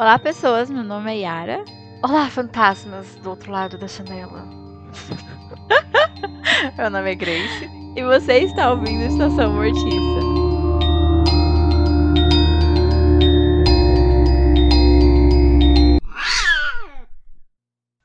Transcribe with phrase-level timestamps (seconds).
[0.00, 0.70] Olá, pessoas.
[0.70, 1.62] Meu nome é Yara.
[2.02, 4.48] Olá, fantasmas do outro lado da janela.
[6.78, 7.68] Meu nome é Grace.
[7.94, 10.20] E você está ouvindo Estação Mortiça.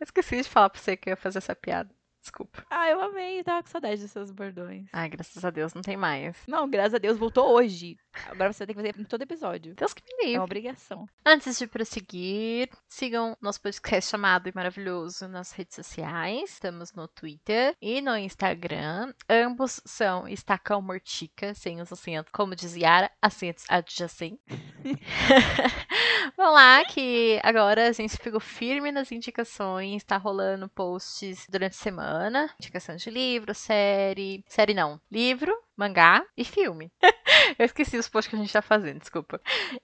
[0.01, 1.95] Esqueci de falar pra você que eu ia fazer essa piada.
[2.19, 2.65] Desculpa.
[2.69, 3.41] Ah, eu amei.
[3.41, 4.89] Tava com saudade dos seus bordões.
[4.91, 6.35] Ai, graças a Deus, não tem mais.
[6.45, 7.95] Não, graças a Deus, voltou hoje.
[8.29, 9.73] Agora você tem que fazer em todo episódio.
[9.75, 10.37] Deus que me É livre.
[10.39, 11.07] uma obrigação.
[11.25, 16.51] Antes de prosseguir, sigam nosso podcast chamado e maravilhoso nas redes sociais.
[16.53, 19.13] Estamos no Twitter e no Instagram.
[19.29, 24.39] Ambos são Estacão Mortica, sem os acentos, como diz Yara, acentos adjacentes.
[26.35, 31.77] Vão lá que agora a gente ficou firme nas indicações, tá rolando posts durante a
[31.83, 32.49] semana.
[32.59, 34.43] Indicação de livro, série.
[34.47, 34.99] Série não.
[35.11, 36.91] Livro, mangá e filme.
[37.59, 39.39] Eu esqueci os posts que a gente tá fazendo, desculpa.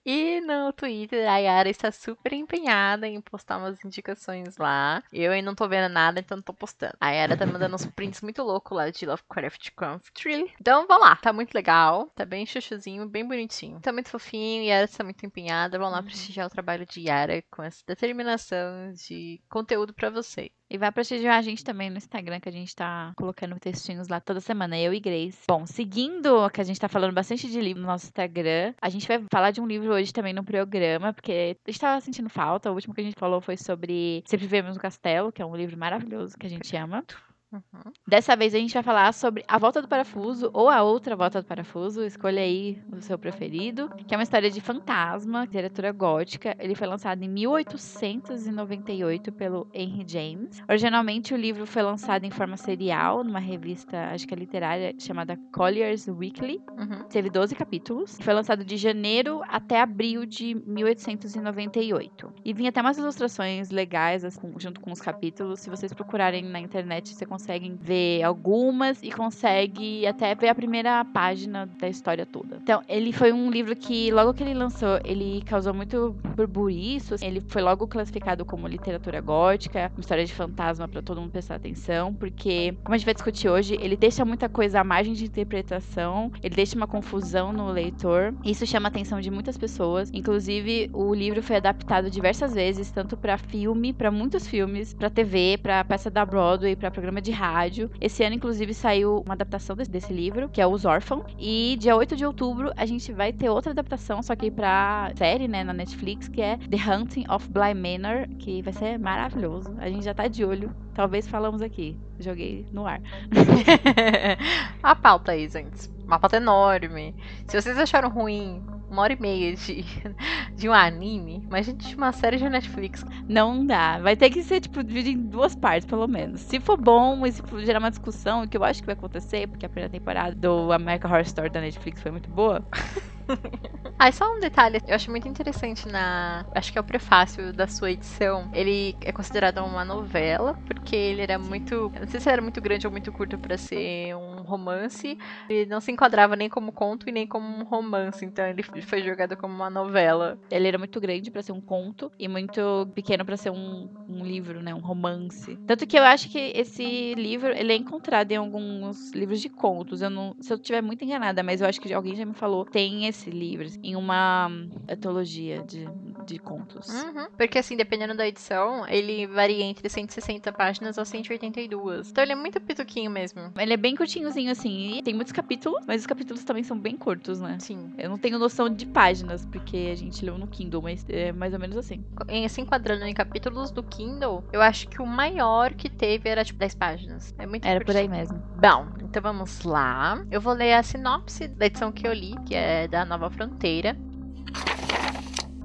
[0.05, 5.03] E no Twitter, a Yara está super empenhada em postar umas indicações lá.
[5.11, 6.95] Eu ainda não tô vendo nada, então não tô postando.
[6.99, 10.53] A Yara tá mandando uns prints muito loucos lá de Lovecraft Country.
[10.59, 11.15] Então, vão lá.
[11.15, 12.07] Tá muito legal.
[12.15, 13.79] Tá bem chuchuzinho, bem bonitinho.
[13.79, 14.63] Tá muito fofinho.
[14.63, 15.77] Yara está muito empenhada.
[15.77, 20.51] Vão lá prestigiar o trabalho de Yara com essa determinação de conteúdo pra vocês.
[20.73, 24.21] E vai prestigiar a gente também no Instagram, que a gente tá colocando textinhos lá
[24.21, 25.39] toda semana, eu e Grace.
[25.45, 29.05] Bom, seguindo que a gente tá falando bastante de livro no nosso Instagram, a gente
[29.05, 32.71] vai falar de um livro hoje também no programa, porque a gente tava sentindo falta.
[32.71, 35.57] O último que a gente falou foi sobre Sempre Vivemos no Castelo, que é um
[35.57, 37.03] livro maravilhoso que a gente ama.
[37.51, 37.91] Uhum.
[38.07, 41.41] Dessa vez a gente vai falar sobre A Volta do Parafuso ou A Outra Volta
[41.41, 42.01] do Parafuso.
[42.03, 43.89] Escolha aí o seu preferido.
[44.07, 46.55] Que é uma história de fantasma, literatura gótica.
[46.59, 50.63] Ele foi lançado em 1898 pelo Henry James.
[50.69, 55.37] Originalmente o livro foi lançado em forma serial numa revista, acho que é literária, chamada
[55.53, 56.61] Collier's Weekly.
[56.77, 57.03] Uhum.
[57.09, 58.17] Teve 12 capítulos.
[58.21, 62.33] Foi lançado de janeiro até abril de 1898.
[62.45, 65.59] E vinha até umas ilustrações legais assim, junto com os capítulos.
[65.59, 67.40] Se vocês procurarem na internet, você consegue
[67.79, 72.57] ver algumas e consegue até ver a primeira página da história toda.
[72.61, 76.81] Então, ele foi um livro que, logo que ele lançou, ele causou muito burburinho.
[77.21, 81.55] Ele foi logo classificado como literatura gótica, uma história de fantasma para todo mundo prestar
[81.55, 85.25] atenção, porque, como a gente vai discutir hoje, ele deixa muita coisa à margem de
[85.25, 88.33] interpretação, ele deixa uma confusão no leitor.
[88.43, 90.09] Isso chama a atenção de muitas pessoas.
[90.13, 95.59] Inclusive, o livro foi adaptado diversas vezes, tanto para filme, para muitos filmes, para TV,
[95.61, 97.89] para peça da Broadway, para programa de rádio.
[97.99, 101.23] Esse ano, inclusive, saiu uma adaptação desse, desse livro, que é Os Órfãos.
[101.39, 105.47] E dia 8 de outubro a gente vai ter outra adaptação, só que pra série,
[105.47, 109.75] né, na Netflix, que é The Hunting of Bly Manor, que vai ser maravilhoso.
[109.79, 110.73] A gente já tá de olho.
[110.93, 111.97] Talvez falamos aqui.
[112.19, 113.01] Joguei no ar.
[114.83, 115.89] a pauta aí, gente.
[116.05, 117.15] Uma pauta enorme.
[117.47, 119.85] Se vocês acharam ruim uma hora e meia de,
[120.53, 123.05] de um anime, mas a gente tinha uma série de Netflix.
[123.27, 123.99] Não dá.
[123.99, 126.41] Vai ter que ser, tipo, dividido em duas partes, pelo menos.
[126.41, 129.47] Se for bom e se for gerar uma discussão, que eu acho que vai acontecer,
[129.47, 132.63] porque a primeira temporada do American Horror Story da Netflix foi muito boa.
[133.99, 136.45] ah, só um detalhe, eu acho muito interessante na.
[136.53, 138.49] Acho que é o prefácio da sua edição.
[138.53, 141.91] Ele é considerado uma novela, porque ele era muito.
[141.99, 145.17] Não sei se era muito grande ou muito curto para ser um romance.
[145.49, 148.25] Ele não se enquadrava nem como conto e nem como um romance.
[148.25, 150.37] Então ele foi jogado como uma novela.
[150.49, 154.25] Ele era muito grande para ser um conto e muito pequeno para ser um, um,
[154.25, 154.73] livro, né?
[154.73, 155.57] Um romance.
[155.67, 160.01] Tanto que eu acho que esse livro ele é encontrado em alguns livros de contos.
[160.01, 162.65] Eu não, se eu estiver muito enganada, mas eu acho que alguém já me falou.
[162.65, 164.49] Tem esse livro em uma
[164.87, 165.87] etologia de,
[166.25, 166.87] de contos.
[166.89, 167.27] Uhum.
[167.37, 172.09] Porque assim, dependendo da edição, ele varia entre 160 páginas a 182.
[172.09, 173.51] Então ele é muito pituquinho mesmo.
[173.57, 174.97] Ele é bem curtinhozinho assim.
[174.97, 177.57] E tem muitos capítulos, mas os capítulos também são bem curtos, né?
[177.59, 177.93] Sim.
[177.97, 181.53] Eu não tenho noção de páginas, porque a gente leu no Kindle, mas é mais
[181.53, 182.03] ou menos assim.
[182.27, 186.43] Em, se enquadrando em capítulos do Kindle, eu acho que o maior que teve era
[186.43, 187.35] tipo 10 páginas.
[187.37, 187.85] É muito Era curtinho.
[187.85, 188.41] por aí mesmo.
[188.59, 190.23] Bom, então vamos lá.
[190.31, 193.95] Eu vou ler a sinopse da edição que eu li, que é da Nova Fronteira.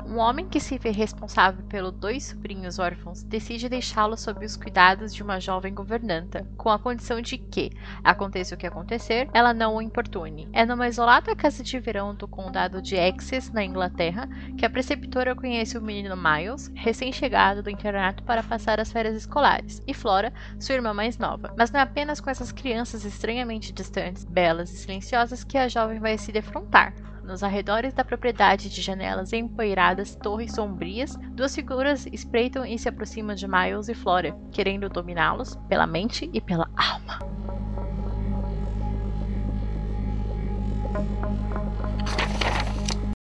[0.08, 5.12] Um homem que se vê responsável pelos dois sobrinhos órfãos decide deixá-los sob os cuidados
[5.12, 7.72] de uma jovem governanta, com a condição de que,
[8.04, 10.48] aconteça o que acontecer, ela não o importune.
[10.53, 15.34] É numa isolada casa de verão do condado de Essex, na Inglaterra, que a preceptora
[15.34, 20.77] conhece o menino Miles, recém-chegado do internato para passar as férias escolares, e Flora, sua
[20.77, 21.53] irmã mais nova.
[21.59, 25.98] Mas não é apenas com essas crianças estranhamente distantes, belas e silenciosas que a jovem
[25.98, 26.94] vai se defrontar.
[27.27, 33.34] Nos arredores da propriedade de janelas empoeiradas, torres sombrias, duas figuras espreitam e se aproximam
[33.34, 37.19] de Miles e Flora, querendo dominá-los pela mente e pela alma.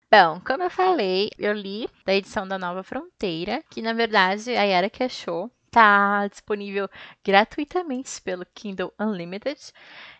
[0.09, 4.62] Bom, como eu falei, eu li da edição da Nova Fronteira, que na verdade a
[4.62, 5.50] Yara que achou.
[5.73, 6.89] Tá disponível
[7.23, 9.61] gratuitamente pelo Kindle Unlimited,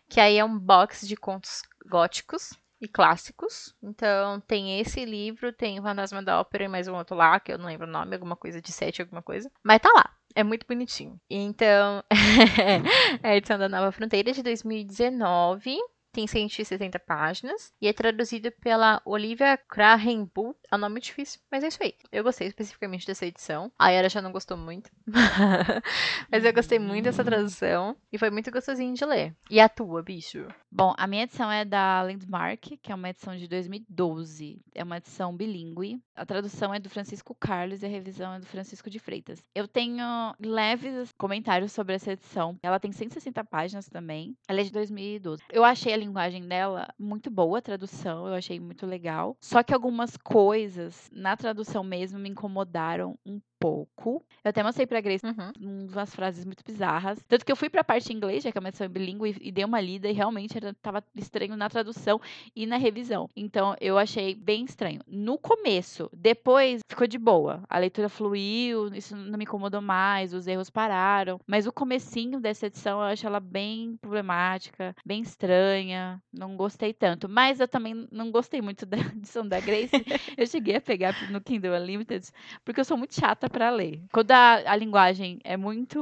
[0.09, 3.75] que aí é um box de contos góticos e clássicos.
[3.83, 7.53] Então, tem esse livro, tem o Fantasma da Ópera e mais um outro lá, que
[7.53, 9.51] eu não lembro o nome, alguma coisa de sete, alguma coisa.
[9.63, 10.11] Mas tá lá.
[10.35, 11.19] É muito bonitinho.
[11.29, 12.05] Então,
[13.23, 15.79] é a edição da Nova Fronteira de 2019
[16.13, 20.57] tem 170 páginas e é traduzido pela Olivia Krahenbull.
[20.71, 21.95] É um nome difícil, mas é isso aí.
[22.11, 23.71] Eu gostei especificamente dessa edição.
[23.79, 24.91] A Yara já não gostou muito,
[26.31, 29.35] mas eu gostei muito dessa tradução e foi muito gostosinho de ler.
[29.51, 30.47] E a tua, bicho?
[30.71, 34.61] Bom, a minha edição é da Landmark, que é uma edição de 2012.
[34.75, 36.01] É uma edição bilíngue.
[36.15, 39.43] A tradução é do Francisco Carlos e a revisão é do Francisco de Freitas.
[39.55, 40.05] Eu tenho
[40.39, 42.59] leves comentários sobre essa edição.
[42.63, 44.37] Ela tem 160 páginas também.
[44.47, 45.43] Ela é de 2012.
[45.51, 49.37] Eu achei linguagem dela muito boa, a tradução, eu achei muito legal.
[49.41, 54.25] Só que algumas coisas na tradução mesmo me incomodaram um pouco.
[54.45, 55.87] Eu até mostrei pra Grace Uhum.
[55.91, 57.19] umas frases muito bizarras.
[57.29, 59.49] Tanto que eu fui pra parte em inglês, já que é uma edição bilíngue, e,
[59.49, 62.21] e dei uma lida e realmente era, tava estranho na tradução
[62.55, 63.29] e na revisão.
[63.37, 65.01] Então eu achei bem estranho.
[65.07, 67.63] No começo, depois ficou de boa.
[67.69, 71.41] A leitura fluiu, isso não me incomodou mais, os erros pararam.
[71.47, 76.23] Mas o comecinho dessa edição eu acho ela bem problemática, bem estranha.
[76.33, 77.29] Não gostei tanto.
[77.29, 79.91] Mas eu também não gostei muito da edição da Grace.
[80.37, 82.27] eu cheguei a pegar no Kindle Unlimited,
[82.65, 84.01] porque eu sou muito chata para ler.
[84.13, 85.99] Quando a, a, linguagem é muito.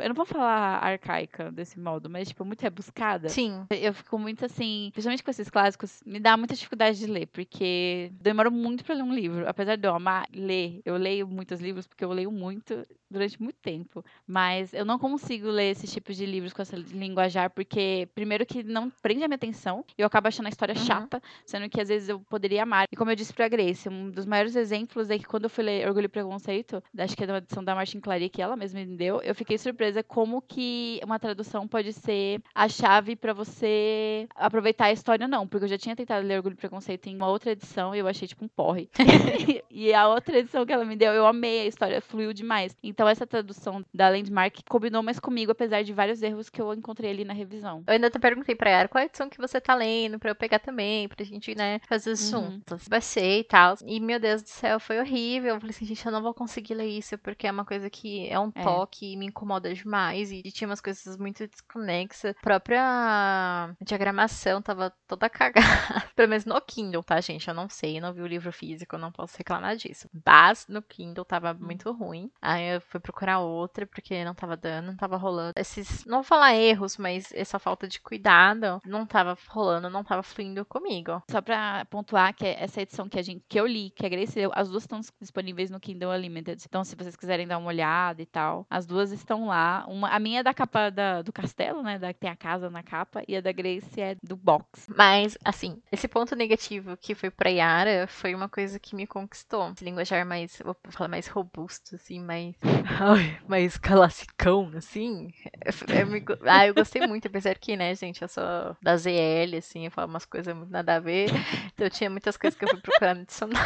[0.00, 3.28] Eu não vou falar arcaica desse modo, mas, tipo, muito rebuscada.
[3.28, 3.66] Sim.
[3.70, 4.90] Eu fico muito assim.
[4.92, 9.02] Principalmente com esses clássicos, me dá muita dificuldade de ler, porque demoro muito para ler
[9.02, 9.48] um livro.
[9.48, 13.56] Apesar de eu amar ler, eu leio muitos livros, porque eu leio muito durante muito
[13.60, 14.04] tempo.
[14.26, 18.62] Mas eu não consigo ler esses tipos de livros com essa linguajar, porque, primeiro, que
[18.62, 20.84] não prende a minha atenção, e eu acabo achando a história Uhum.
[20.84, 22.86] chata, sendo que às vezes eu poderia amar.
[22.90, 25.64] E como eu disse pra Grace, um dos maiores exemplos é que quando eu fui
[25.64, 28.80] ler Orgulho e Preconceito, acho que é uma edição da Martin Clary que ela mesma
[28.84, 34.28] me deu, eu fiquei surpresa como que uma tradução pode ser a chave pra você
[34.34, 35.46] aproveitar a história, não.
[35.46, 38.06] Porque eu já tinha tentado ler Orgulho e Preconceito em uma outra edição e eu
[38.08, 38.88] achei tipo um porre.
[39.70, 42.76] e a outra edição que ela me deu, eu amei, a história fluiu demais.
[42.82, 47.10] Então essa tradução da Landmark combinou mais comigo, apesar de vários erros que eu encontrei
[47.10, 47.82] ali na revisão.
[47.86, 50.58] Eu ainda te perguntei pra Yara qual edição que você tá lendo, pra eu pegar
[50.58, 52.16] também, pra gente, né, fazer Uhum.
[52.16, 52.88] juntos.
[52.88, 53.76] Baixei e tal.
[53.84, 55.54] E, meu Deus do céu, foi horrível.
[55.54, 58.28] Eu falei assim, gente, eu não vou conseguir ler isso, porque é uma coisa que
[58.28, 58.62] é um É.
[58.62, 60.30] toque e me incomoda demais.
[60.30, 62.34] E, tinha umas coisas muito desconexas.
[62.36, 66.08] A própria diagramação tava toda cagada.
[66.14, 67.48] Pelo menos no Kindle, tá, gente?
[67.48, 70.08] Eu não sei, eu não vi o livro físico, eu não posso reclamar disso.
[70.24, 72.30] Mas no Kindle tava muito ruim.
[72.40, 75.52] Aí eu fui procurar outra, porque não tava dando, não tava rolando.
[75.56, 80.22] Esses, não vou falar erros, mas essa falta de cuidado não tava rolando, não tava
[80.22, 81.22] fluindo comigo.
[81.30, 84.38] Só pra pontuar que essa edição que, a gente, que eu li, que a Grace
[84.38, 86.65] leu, as duas estão disponíveis no Kindle Unlimited.
[86.68, 89.84] Então, se vocês quiserem dar uma olhada e tal, as duas estão lá.
[89.88, 91.98] Uma, a minha é da capa da- do castelo, né?
[91.98, 94.86] Da, tem a casa na capa, e a da Grace é do box.
[94.94, 99.70] Mas, assim, esse ponto negativo que foi pra Yara foi uma coisa que me conquistou.
[99.70, 102.54] Esse linguajar mais, vou falar mais robusto, assim, mais.
[103.00, 105.32] Ai, mais classicão, assim.
[105.64, 106.04] É- é
[106.46, 108.42] ah, eu gostei muito, apesar que, né, gente, eu sou
[108.82, 111.32] da ZL, assim, eu falo umas coisas muito nada a ver.
[111.74, 113.62] Então tinha muitas coisas que eu fui procurar no dicionário.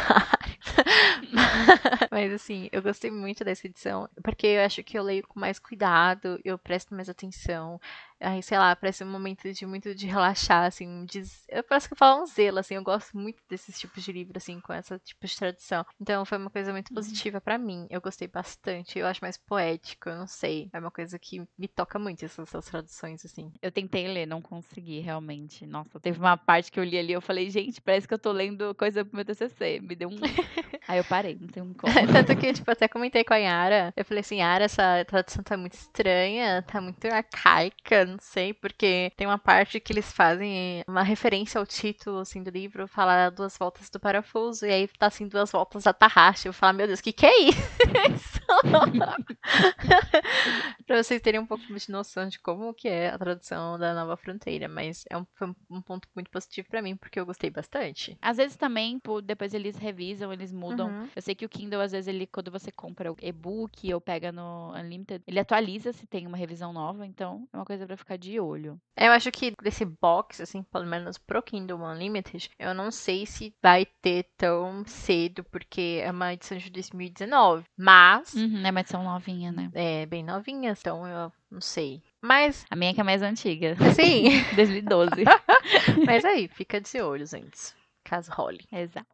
[2.11, 5.59] Mas assim, eu gostei muito dessa edição, porque eu acho que eu leio com mais
[5.59, 7.79] cuidado, eu presto mais atenção.
[8.21, 11.93] Aí, sei lá, parece um momento de muito de relaxar, assim, de, eu parece que
[11.93, 14.99] eu falo um zelo, assim, eu gosto muito desses tipos de livro, assim, com essa
[14.99, 15.83] tipo de tradução.
[15.99, 17.87] Então foi uma coisa muito positiva pra mim.
[17.89, 20.69] Eu gostei bastante, eu acho mais poético, eu não sei.
[20.71, 23.51] É uma coisa que me toca muito essas, essas traduções, assim.
[23.61, 25.65] Eu tentei ler, não consegui, realmente.
[25.65, 28.31] Nossa, teve uma parte que eu li ali, eu falei, gente, parece que eu tô
[28.31, 29.79] lendo coisa pro meu TCC.
[29.81, 30.19] Me deu um...
[30.87, 31.91] Aí eu parei, não tem um como.
[32.11, 33.93] Tanto que, tipo, até comentei com a Yara.
[33.95, 39.11] Eu falei assim, Yara, essa tradução tá muito estranha, tá muito arcaica, não sei, porque
[39.15, 43.57] tem uma parte que eles fazem uma referência ao título, assim, do livro, fala duas
[43.57, 46.47] voltas do parafuso, e aí tá assim, duas voltas da tarraxa.
[46.47, 47.61] Eu falo, meu Deus, o que que é isso?
[50.85, 54.17] pra vocês terem um pouco de noção de como que é a tradução da Nova
[54.17, 58.17] Fronteira, mas é um, foi um ponto muito positivo pra mim, porque eu gostei bastante.
[58.21, 60.89] Às vezes também, pô, depois eles revisam, eles mudam.
[60.89, 61.07] Uhum.
[61.15, 64.31] Eu sei que o Kindle, às vezes, ele, quando você compra o e-book ou pega
[64.31, 68.17] no Unlimited, ele atualiza se tem uma revisão nova, então é uma coisa pra ficar
[68.17, 68.79] de olho.
[68.97, 73.53] Eu acho que desse box, assim, pelo menos pro Kindle Unlimited, eu não sei se
[73.61, 77.63] vai ter tão cedo, porque é uma edição de 2019.
[77.77, 79.69] Mas Uhum, é uma edição novinha, né?
[79.73, 82.01] é bem novinha, então eu não sei.
[82.21, 85.11] Mas, A minha que é mais antiga, assim, 2012.
[86.05, 87.73] mas aí, fica de olho, gente.
[88.03, 88.59] Caso role.
[88.71, 89.07] Exato.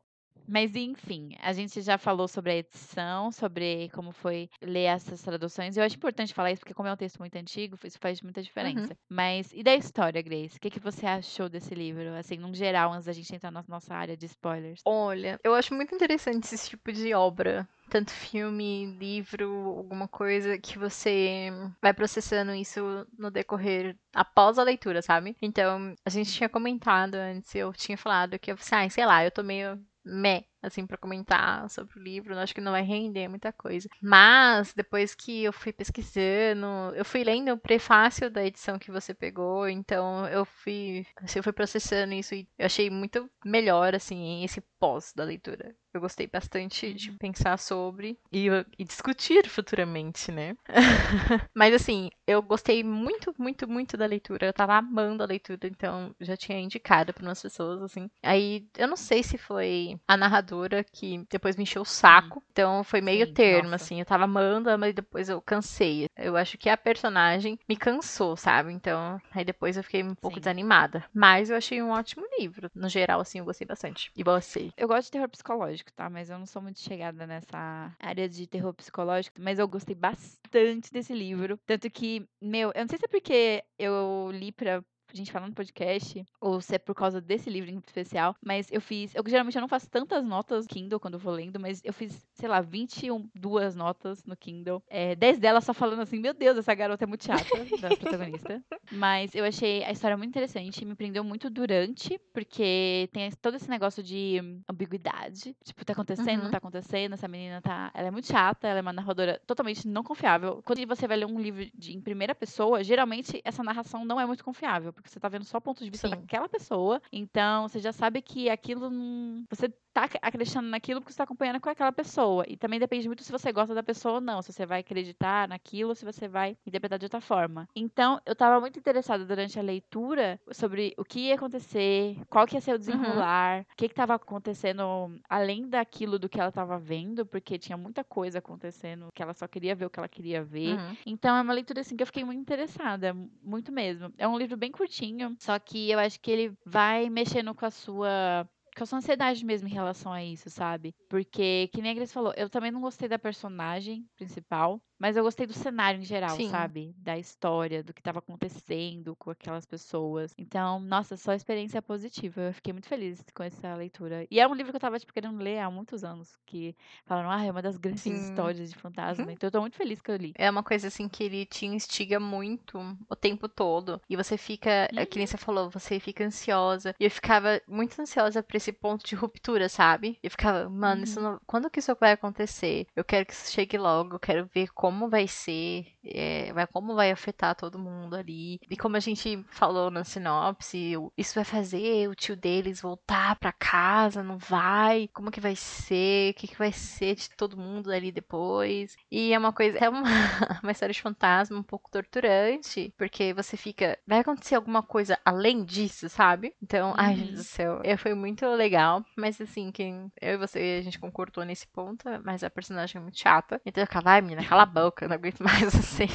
[0.48, 5.75] Mas enfim, a gente já falou sobre a edição, sobre como foi ler essas traduções.
[5.75, 8.42] Eu acho importante falar isso, porque como é um texto muito antigo, isso faz muita
[8.42, 8.94] diferença.
[8.94, 8.98] Uhum.
[9.10, 10.58] Mas e da história, Grace?
[10.58, 12.16] O que, que você achou desse livro?
[12.16, 14.82] Assim, num geral, antes da gente entrar na nossa área de spoilers.
[14.86, 20.77] Olha, eu acho muito interessante esse tipo de obra tanto filme, livro, alguma coisa que
[20.77, 21.50] você
[21.82, 25.36] vai processando isso no decorrer após a leitura, sabe?
[25.42, 29.32] Então, a gente tinha comentado antes, eu tinha falado que eu, ah, sei lá, eu
[29.32, 32.34] tô meio 没 assim, para comentar sobre o livro.
[32.34, 33.88] Eu acho que não vai render muita coisa.
[34.02, 39.14] Mas, depois que eu fui pesquisando, eu fui lendo o prefácio da edição que você
[39.14, 44.44] pegou, então eu fui, assim, eu fui processando isso e eu achei muito melhor, assim,
[44.44, 45.76] esse pós da leitura.
[45.94, 47.18] Eu gostei bastante de uhum.
[47.18, 48.48] pensar sobre e,
[48.78, 50.56] e discutir futuramente, né?
[51.56, 54.46] Mas assim, eu gostei muito, muito, muito da leitura.
[54.46, 58.12] Eu tava amando a leitura, então já tinha indicado para umas pessoas, assim.
[58.22, 60.47] Aí eu não sei se foi a narradora
[60.92, 62.39] que depois me encheu o saco.
[62.39, 62.44] Hum.
[62.51, 63.84] Então foi meio Sim, termo, nossa.
[63.84, 64.00] assim.
[64.00, 66.08] Eu tava amando, mas depois eu cansei.
[66.16, 68.72] Eu acho que a personagem me cansou, sabe?
[68.74, 70.42] Então, aí depois eu fiquei um pouco Sim.
[70.42, 71.06] desanimada.
[71.13, 72.70] Mas eu achei um ótimo livro.
[72.74, 74.12] No geral, assim, eu gostei bastante.
[74.16, 74.70] E você?
[74.77, 76.10] Eu gosto de terror psicológico, tá?
[76.10, 79.39] Mas eu não sou muito chegada nessa área de terror psicológico.
[79.42, 81.60] Mas eu gostei bastante desse livro.
[81.66, 84.84] Tanto que, meu, eu não sei se é porque eu li pra
[85.14, 88.72] a gente falar no podcast, ou se é por causa desse livro em especial, mas
[88.72, 89.14] eu fiz.
[89.16, 92.28] Eu geralmente eu não faço tantas notas Kindle quando eu vou lendo, mas eu fiz,
[92.34, 94.82] sei lá, 21 duas notas no Kindle.
[94.88, 97.44] É, 10 delas só falando assim, meu Deus, essa garota é muito chata,
[97.82, 98.64] da protagonista.
[98.92, 103.70] Mas eu achei a história muito interessante, me prendeu muito durante, porque tem todo esse
[103.70, 105.56] negócio de ambiguidade.
[105.64, 106.44] Tipo, tá acontecendo, uhum.
[106.46, 107.92] não tá acontecendo, essa menina tá.
[107.94, 110.62] Ela é muito chata, ela é uma narradora totalmente não confiável.
[110.66, 114.26] Quando você vai ler um livro de, em primeira pessoa, geralmente essa narração não é
[114.26, 116.16] muito confiável porque você tá vendo só o ponto de vista Sim.
[116.16, 117.01] daquela pessoa.
[117.12, 119.44] Então, você já sabe que aquilo não.
[119.50, 122.44] Você tá acreditando naquilo porque você tá acompanhando com aquela pessoa.
[122.48, 124.42] E também depende muito se você gosta da pessoa ou não.
[124.42, 127.68] Se você vai acreditar naquilo ou se você vai interpretar de outra forma.
[127.75, 132.56] Então, eu tava muito interessada durante a leitura sobre o que ia acontecer, qual que
[132.56, 132.80] ia ser o uhum.
[132.80, 133.62] desenrolar, uhum.
[133.62, 134.84] o que que tava acontecendo
[135.30, 139.48] além daquilo do que ela tava vendo, porque tinha muita coisa acontecendo que ela só
[139.48, 140.77] queria ver o que ela queria ver.
[140.77, 140.98] Uhum.
[141.06, 144.13] Então, é uma leitura assim que eu fiquei muito interessada, muito mesmo.
[144.18, 147.65] É um livro bem curtinho curtinho, só que eu acho que ele vai mexendo com
[147.65, 150.94] a sua com a sua ansiedade mesmo em relação a isso, sabe?
[151.10, 154.79] Porque, que nem a Grace falou, eu também não gostei da personagem principal.
[155.00, 156.50] Mas eu gostei do cenário em geral, Sim.
[156.50, 156.96] sabe?
[156.98, 160.34] Da história, do que estava acontecendo com aquelas pessoas.
[160.38, 162.42] Então, nossa, só experiência positiva.
[162.42, 164.25] Eu fiquei muito feliz com essa leitura.
[164.30, 166.36] E é um livro que eu tava, tipo, querendo ler há muitos anos.
[166.46, 166.75] Que
[167.06, 168.13] falaram, ah, é uma das grandes Sim.
[168.13, 169.25] histórias de fantasma.
[169.25, 169.32] Uhum.
[169.32, 170.34] Então eu tô muito feliz que eu li.
[170.36, 174.01] É uma coisa, assim, que ele te instiga muito o tempo todo.
[174.10, 175.06] E você fica, uhum.
[175.06, 175.27] que nem uhum.
[175.27, 176.96] você falou, você fica ansiosa.
[177.00, 180.18] E eu ficava muito ansiosa pra esse ponto de ruptura, sabe?
[180.24, 181.04] Eu ficava, mano, uhum.
[181.04, 181.39] isso não...
[181.46, 182.88] quando que isso vai acontecer?
[182.96, 186.68] Eu quero que isso chegue logo, eu quero ver como como vai ser, é, vai,
[186.68, 188.60] como vai afetar todo mundo ali.
[188.70, 193.52] E como a gente falou na sinopse, isso vai fazer o tio deles voltar para
[193.52, 195.10] casa, não vai?
[195.14, 196.32] Como que vai ser?
[196.32, 198.96] O que, que vai ser de todo mundo ali depois?
[199.12, 200.02] E é uma coisa, é uma,
[200.64, 205.64] uma história de fantasma um pouco torturante, porque você fica, vai acontecer alguma coisa além
[205.64, 206.54] disso, sabe?
[206.62, 206.96] Então, uhum.
[206.98, 210.84] ai, Deus do céu, é, foi muito legal, mas assim, quem eu e você, a
[210.84, 213.62] gente concordou nesse ponto, mas a personagem é muito chata.
[213.66, 216.08] Então eu ficava, ai, menina, cala a boca, eu não aguento mais você.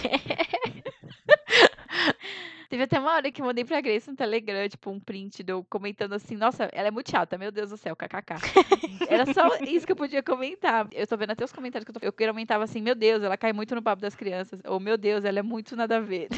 [2.72, 5.62] Teve até uma hora que eu mandei pra Grace no Telegram, tipo, um print do
[5.64, 8.32] comentando assim, nossa, ela é muito chata, meu Deus do céu, kkk.
[9.10, 10.88] Era só isso que eu podia comentar.
[10.90, 13.36] Eu tô vendo até os comentários que eu tô Eu comentava assim, meu Deus, ela
[13.36, 14.58] cai muito no papo das crianças.
[14.64, 16.28] Ou, meu Deus, ela é muito nada a ver.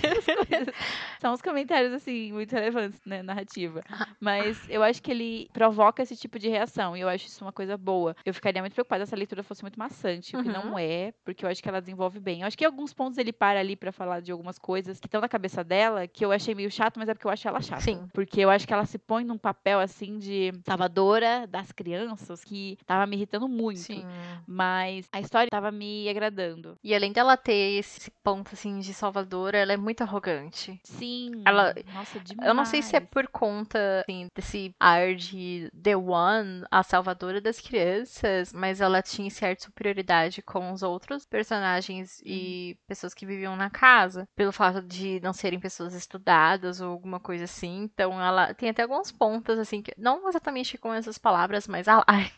[1.23, 3.85] São os comentários, assim, muito relevantes, né, narrativa.
[4.19, 6.97] Mas eu acho que ele provoca esse tipo de reação.
[6.97, 8.17] E eu acho isso uma coisa boa.
[8.27, 10.79] Eu ficaria muito preocupada se a leitura fosse muito maçante, o que não uhum.
[10.81, 12.41] é, porque eu acho que ela desenvolve bem.
[12.41, 15.07] Eu acho que em alguns pontos ele para ali para falar de algumas coisas que
[15.07, 17.61] estão na cabeça dela, que eu achei meio chato, mas é porque eu acho ela
[17.61, 17.83] chata.
[17.83, 18.09] Sim.
[18.13, 22.79] Porque eu acho que ela se põe num papel assim de salvadora das crianças que
[22.87, 23.81] tava me irritando muito.
[23.81, 24.05] Sim.
[24.47, 26.79] Mas a história tava me agradando.
[26.83, 30.81] E além dela ter esse ponto assim de salvadora, ela é muito arrogante.
[30.85, 31.43] Sim.
[31.45, 32.49] Ela Nossa, demais.
[32.49, 37.41] Eu não sei se é por conta assim, desse ar de The One, a salvadora
[37.41, 43.57] das crianças, mas ela tinha certa superioridade com os outros personagens e pessoas que viviam
[43.57, 47.83] na casa, pelo fato de não serem pessoas estudadas ou alguma coisa assim.
[47.83, 52.31] Então ela tem até alguns pontos assim que não exatamente com essas palavras, mas ai,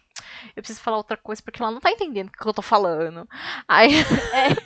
[0.54, 3.28] eu preciso falar outra coisa porque ela não tá entendendo o que eu tô falando.
[3.68, 4.56] Aí é,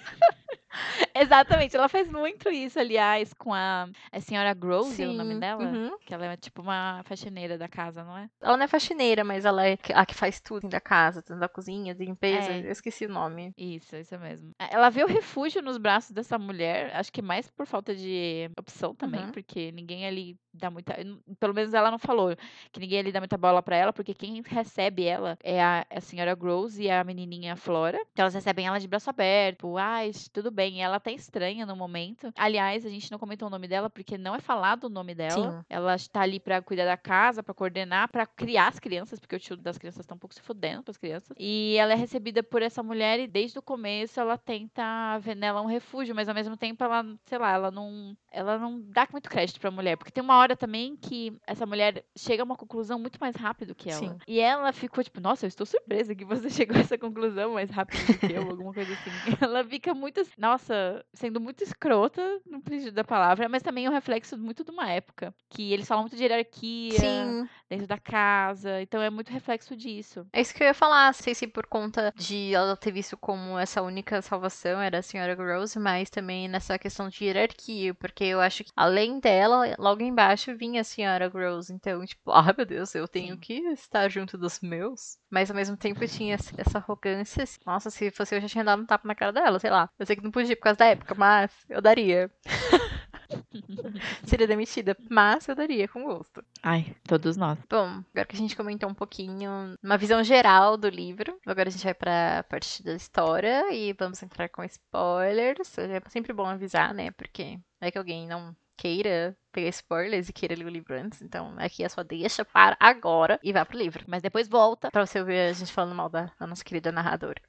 [1.14, 5.64] Exatamente, ela faz muito isso, aliás, com a, a senhora Grose, é o nome dela?
[5.64, 5.99] uhum.
[6.07, 8.30] Que ela é tipo uma faxineira da casa, não é?
[8.40, 11.49] Ela não é faxineira, mas ela é a que faz tudo da casa, tanto da
[11.49, 12.52] cozinha, de limpeza.
[12.52, 12.61] É.
[12.61, 13.52] Eu esqueci o nome.
[13.59, 14.52] Isso, isso mesmo.
[14.59, 18.95] Ela vê o refúgio nos braços dessa mulher, acho que mais por falta de opção
[18.95, 19.33] também, Uhum.
[19.33, 20.95] porque ninguém ali dá muita.
[21.38, 22.35] Pelo menos ela não falou
[22.73, 26.00] que ninguém ali dá muita bola pra ela, porque quem recebe ela é a, a
[26.00, 27.99] senhora Rose e a menininha Flora.
[28.12, 30.78] Então elas recebem ela de braço aberto, tipo, ai, tudo bem.
[30.78, 32.32] E ela tá estranha no momento.
[32.37, 35.52] Aliás, a gente não comentou o nome dela porque não é falado o nome dela.
[35.52, 35.64] Sim.
[35.68, 39.38] Ela está ali pra cuidar da casa, pra coordenar, pra criar as crianças, porque o
[39.38, 41.37] tio das crianças tá um pouco se fudendo pras crianças.
[41.38, 45.61] E ela é recebida por essa mulher e desde o começo ela tenta ver nela
[45.61, 49.28] um refúgio, mas ao mesmo tempo ela, sei lá, ela não, ela não dá muito
[49.28, 52.99] crédito pra mulher, porque tem uma hora também que essa mulher chega a uma conclusão
[52.99, 53.99] muito mais rápido que ela.
[53.99, 54.18] Sim.
[54.26, 57.70] E ela ficou tipo, nossa, eu estou surpresa que você chegou a essa conclusão mais
[57.70, 59.10] rápido do que eu, alguma coisa assim.
[59.40, 63.92] Ela fica muito, nossa, sendo muito escrota no sentido da palavra, mas também é um
[63.92, 67.49] reflexo muito de uma época, que eles falam muito de hierarquia Sim.
[67.68, 70.26] dentro da casa, então é muito reflexo disso.
[70.32, 71.14] É isso que eu ia falar.
[71.14, 75.37] Sei se por conta de ela ter visto como essa única salvação era a senhora
[75.37, 80.56] Rose, mas também nessa questão de hierarquia, porque eu acho que além dela, logo embaixo
[80.56, 81.72] vinha a senhora Rose.
[81.72, 83.40] Então, tipo, ah, meu Deus, eu tenho Sim.
[83.40, 85.19] que estar junto dos meus.
[85.30, 87.44] Mas ao mesmo tempo tinha essa arrogância.
[87.44, 89.70] assim, Nossa, se fosse eu, eu já tinha dado um tapa na cara dela, sei
[89.70, 89.88] lá.
[89.99, 92.30] Eu sei que não podia por causa da época, mas eu daria.
[94.26, 96.44] Seria demitida, mas eu daria com gosto.
[96.62, 97.58] Ai, todos nós.
[97.68, 101.72] Bom, agora que a gente comentou um pouquinho, uma visão geral do livro, agora a
[101.72, 105.78] gente vai pra parte da história e vamos entrar com spoilers.
[105.78, 107.10] É sempre bom avisar, né?
[107.12, 111.54] Porque é que alguém não queira pegar spoilers e queira ler o livro antes, então
[111.58, 114.04] aqui é só deixa para agora e vá pro livro.
[114.08, 114.90] Mas depois volta.
[114.90, 117.42] Pra você ouvir a gente falando mal da, da nossa querida narradora.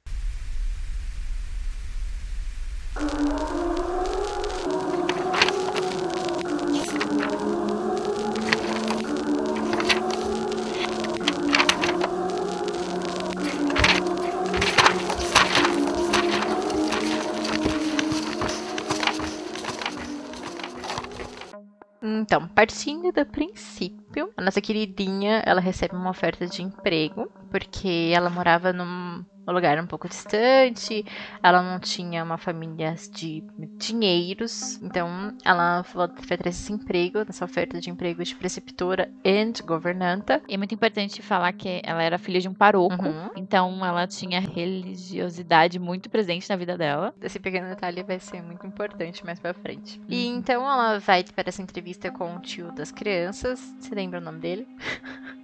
[22.02, 28.28] Então, partindo do princípio, a nossa queridinha, ela recebe uma oferta de emprego, porque ela
[28.28, 31.04] morava num lugar um pouco distante,
[31.42, 33.42] ela não tinha uma família de
[33.76, 40.40] dinheiros, então ela foi atrás desse emprego, dessa oferta de emprego de preceptora and governanta.
[40.48, 43.30] E é muito importante falar que ela era filha de um paroco, Uhum.
[43.36, 47.14] então ela tinha religiosidade muito presente na vida dela.
[47.20, 50.00] Esse pequeno detalhe vai ser muito importante mais pra frente.
[50.08, 50.36] E Uhum.
[50.36, 53.74] então ela vai para essa entrevista com o tio das crianças.
[53.80, 54.66] Você lembra o nome dele?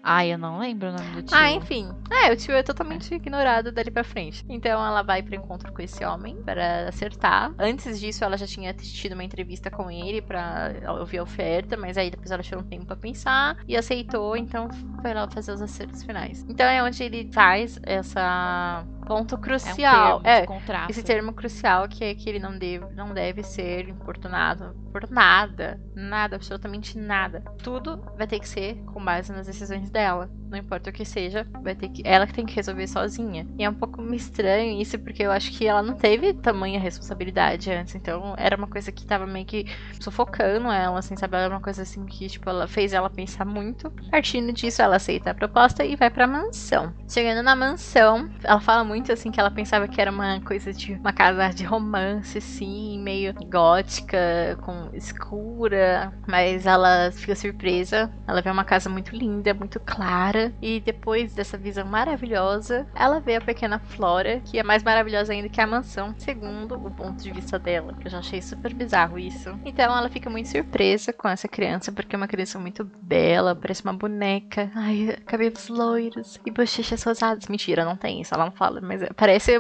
[0.03, 1.37] Ai, eu não lembro o nome do tio.
[1.37, 1.89] Ah, enfim.
[2.11, 4.45] É, o tio é totalmente ignorado pra frente.
[4.49, 7.53] Então ela vai pro encontro com esse homem para acertar.
[7.59, 11.97] Antes disso, ela já tinha tido uma entrevista com ele pra ouvir a oferta, mas
[11.97, 14.69] aí depois ela tirou um tempo pra pensar e aceitou, então
[15.01, 16.45] foi lá fazer os acertos finais.
[16.49, 20.21] Então é onde ele faz essa ponto é um crucial.
[20.21, 24.77] termo É, esse termo crucial que é que ele não deve, não deve ser importunado
[24.93, 25.81] por nada.
[25.95, 27.41] Nada, absolutamente nada.
[27.63, 30.31] Tudo vai ter que ser com base nas decisões dela.
[30.51, 32.03] Não importa o que seja, vai ter que.
[32.05, 33.47] Ela que tem que resolver sozinha.
[33.59, 37.71] E é um pouco estranho isso, porque eu acho que ela não teve tamanha responsabilidade
[37.71, 37.95] antes.
[37.95, 39.67] Então era uma coisa que tava meio que
[40.01, 41.37] sufocando ela, assim, sabe?
[41.37, 43.91] Era uma coisa assim que, tipo, ela fez ela pensar muito.
[44.11, 46.95] Partindo disso, ela aceita a proposta e vai pra mansão.
[47.09, 50.95] Chegando na mansão, ela fala muito assim que ela pensava que era uma coisa de
[50.95, 56.13] uma casa de romance, assim, meio gótica, com escura.
[56.27, 58.11] Mas ela fica surpresa.
[58.27, 60.38] Ela vê uma casa muito linda, muito clara.
[60.63, 65.49] E depois dessa visão maravilhosa, ela vê a pequena Flora, que é mais maravilhosa ainda
[65.49, 67.95] que a mansão, segundo o ponto de vista dela.
[68.01, 69.51] Que eu já achei super bizarro isso.
[69.65, 73.83] Então ela fica muito surpresa com essa criança, porque é uma criança muito bela, parece
[73.85, 74.71] uma boneca.
[74.75, 77.47] Ai, cabelos loiros e bochechas rosadas.
[77.49, 79.53] Mentira, não tem isso, ela não fala, mas é- parece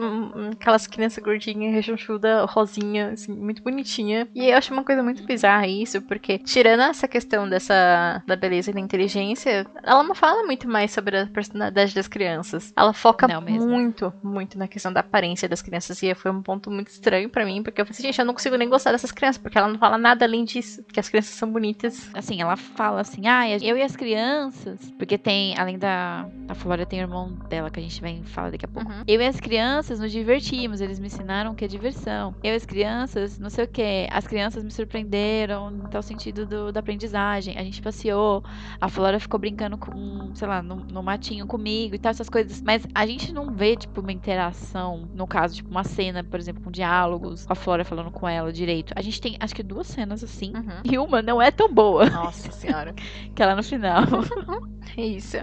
[0.53, 4.29] aquelas crianças gordinhas, rechonchuda, rosinha, assim, muito bonitinha.
[4.35, 8.71] E eu acho uma coisa muito bizarra isso, porque tirando essa questão dessa da beleza
[8.71, 12.73] e da inteligência, ela não fala muito mais sobre a personalidade das crianças.
[12.77, 16.03] Ela foca Não muito, muito na questão da aparência das crianças.
[16.03, 18.35] E foi um ponto muito estranho pra mim, porque eu falei assim, gente, eu não
[18.35, 21.35] consigo nem gostar dessas crianças, porque ela não fala nada além disso, que as crianças
[21.35, 22.11] são bonitas.
[22.15, 26.87] Assim, ela fala assim, ah, eu e as crianças, porque tem, além da a Flora
[26.87, 28.91] tem o irmão dela, que a gente vai falar daqui a pouco.
[28.91, 29.03] Uhum.
[29.07, 32.35] Eu e as crianças nos divertimos, eles me ensinaram que é diversão.
[32.43, 36.47] Eu e as crianças, não sei o que, as crianças me surpreenderam no tal sentido
[36.47, 37.59] do, da aprendizagem.
[37.59, 38.43] A gente passeou,
[38.81, 42.29] a Flora ficou brincando com, sei lá, lá no, no matinho comigo e tal, essas
[42.29, 42.61] coisas.
[42.61, 46.63] Mas a gente não vê, tipo, uma interação, no caso, tipo, uma cena, por exemplo,
[46.63, 48.93] com diálogos, com a Flora falando com ela direito.
[48.97, 50.53] A gente tem, acho que duas cenas assim.
[50.55, 50.83] Uhum.
[50.85, 52.09] E uma não é tão boa.
[52.11, 52.95] Nossa senhora.
[53.35, 54.03] que ela no final.
[54.97, 55.37] Isso.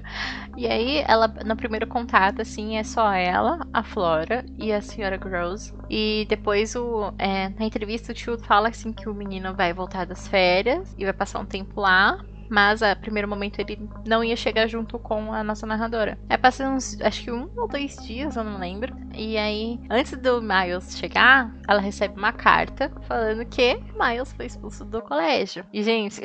[0.58, 5.17] E aí, ela, no primeiro contato, assim, é só ela, a Flora e a senhora
[5.17, 5.73] Gross.
[5.89, 10.06] E depois, o, é, na entrevista, o tio fala, assim, que o menino vai voltar
[10.06, 12.19] das férias e vai passar um tempo lá.
[12.49, 16.17] Mas a primeiro momento ele não ia chegar junto com a nossa narradora.
[16.29, 18.95] Aí passa uns, acho que um ou dois dias, eu não lembro.
[19.13, 24.84] E aí, antes do Miles chegar, ela recebe uma carta falando que Miles foi expulso
[24.84, 25.65] do colégio.
[25.71, 26.21] E, gente,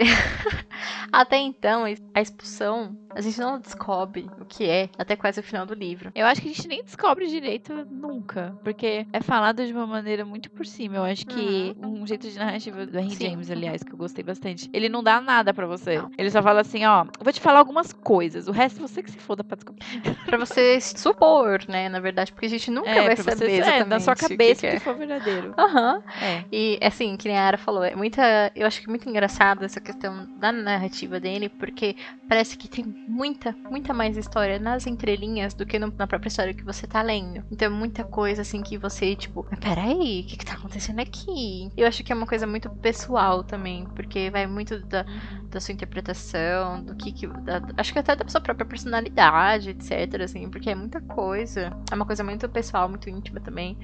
[1.12, 5.66] até então, a expulsão, a gente não descobre o que é até quase o final
[5.66, 6.10] do livro.
[6.14, 8.56] Eu acho que a gente nem descobre direito nunca.
[8.62, 10.96] Porque é falado de uma maneira muito por cima.
[10.96, 13.30] Eu acho que um jeito de narrativa do Henry Sim.
[13.30, 14.68] James, aliás, que eu gostei bastante.
[14.72, 16.02] Ele não dá nada pra você.
[16.16, 18.48] Ele só fala assim, ó, vou te falar algumas coisas.
[18.48, 19.80] O resto você que se foda pra descobrir.
[20.30, 23.82] Pra você supor, né, na verdade, porque a gente nunca vai pra saber você, exatamente
[23.82, 24.80] é, na sua que cabeça que que, é.
[24.80, 25.54] for verdadeiro.
[25.58, 26.02] Aham.
[26.22, 26.44] É.
[26.52, 28.52] E assim, que nem a Ara falou, é muita.
[28.54, 31.96] Eu acho que é muito engraçado essa questão da narrativa dele, porque
[32.28, 36.54] parece que tem muita, muita mais história nas entrelinhas do que no- na própria história
[36.54, 37.44] que você tá lendo.
[37.50, 41.00] Então é muita coisa assim que você, tipo, mas peraí, o que, que tá acontecendo
[41.00, 41.70] aqui?
[41.76, 45.04] Eu acho que é uma coisa muito pessoal também, porque vai muito da,
[45.50, 47.12] da sua interpretação, do que.
[47.12, 50.22] que da- acho que até da sua própria personalidade, etc.
[50.24, 51.72] Assim, porque é muita coisa.
[51.90, 53.76] É uma coisa muito pessoal, muito íntima também.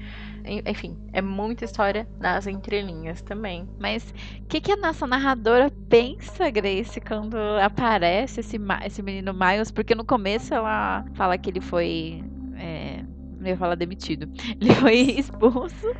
[0.45, 3.67] En- Enfim, é muita história nas entrelinhas também.
[3.79, 9.71] Mas o que, que a nossa narradora pensa, Grace, quando aparece esse, esse menino Miles?
[9.71, 12.23] Porque no começo ela fala que ele foi.
[12.55, 13.03] É,
[13.39, 14.27] não ia falar demitido.
[14.59, 15.93] Ele foi expulso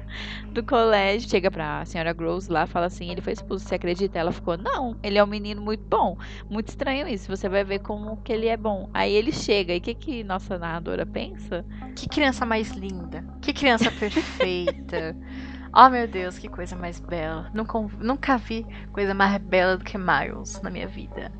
[0.52, 1.30] do colégio.
[1.30, 4.18] Chega pra senhora Gross lá, fala assim: ele foi expulso, você acredita?
[4.20, 6.18] Ela ficou: não, ele é um menino muito bom.
[6.50, 8.90] Muito estranho isso, você vai ver como que ele é bom.
[8.94, 11.66] Aí ele chega, e o que, que nossa narradora pensa?
[11.96, 13.24] Que criança mais linda.
[13.42, 15.16] Que criança perfeita.
[15.80, 17.52] Oh meu Deus, que coisa mais bela.
[17.54, 21.32] Nunca, nunca vi coisa mais bela do que Miles na minha vida.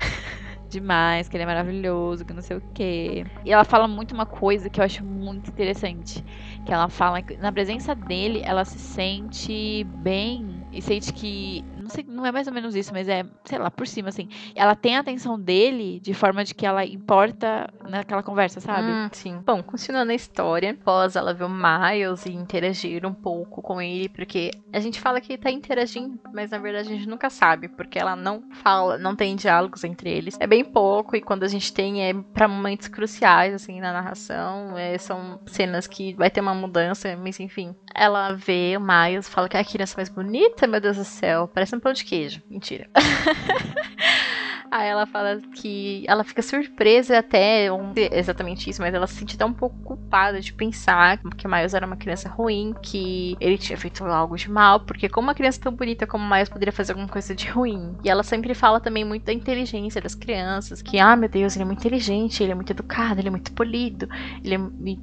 [0.68, 3.24] demais, que ele é maravilhoso, que não sei o quê.
[3.44, 6.24] E ela fala muito uma coisa que eu acho muito interessante.
[6.64, 11.64] Que ela fala que na presença dele, ela se sente bem e sente que.
[12.02, 14.28] Não é mais ou menos isso, mas é, sei lá, por cima, assim.
[14.54, 18.90] Ela tem a atenção dele de forma de que ela importa naquela conversa, sabe?
[18.90, 19.42] Hum, sim.
[19.44, 24.08] Bom, continuando a história, após ela ver o Miles e interagir um pouco com ele,
[24.08, 27.98] porque a gente fala que tá interagindo, mas na verdade a gente nunca sabe, porque
[27.98, 30.36] ela não fala, não tem diálogos entre eles.
[30.40, 34.76] É bem pouco, e quando a gente tem é pra momentos cruciais, assim, na narração.
[34.76, 37.74] é, são cenas que vai ter uma mudança, mas enfim.
[37.94, 41.76] Ela vê o Miles, fala que a criança mais bonita, meu Deus do céu, parece
[41.76, 42.42] um pão de queijo.
[42.50, 42.88] Mentira.
[44.76, 47.68] Aí ela fala que ela fica surpresa até,
[48.10, 51.86] exatamente isso, mas ela se sente até um pouco culpada de pensar que Miles era
[51.86, 55.72] uma criança ruim, que ele tinha feito algo de mal, porque como uma criança tão
[55.72, 57.96] bonita como Miles poderia fazer alguma coisa de ruim.
[58.02, 61.62] E ela sempre fala também muito da inteligência das crianças, que, ah, meu Deus, ele
[61.62, 64.08] é muito inteligente, ele é muito educado, ele é muito polido,
[64.42, 64.58] ele é,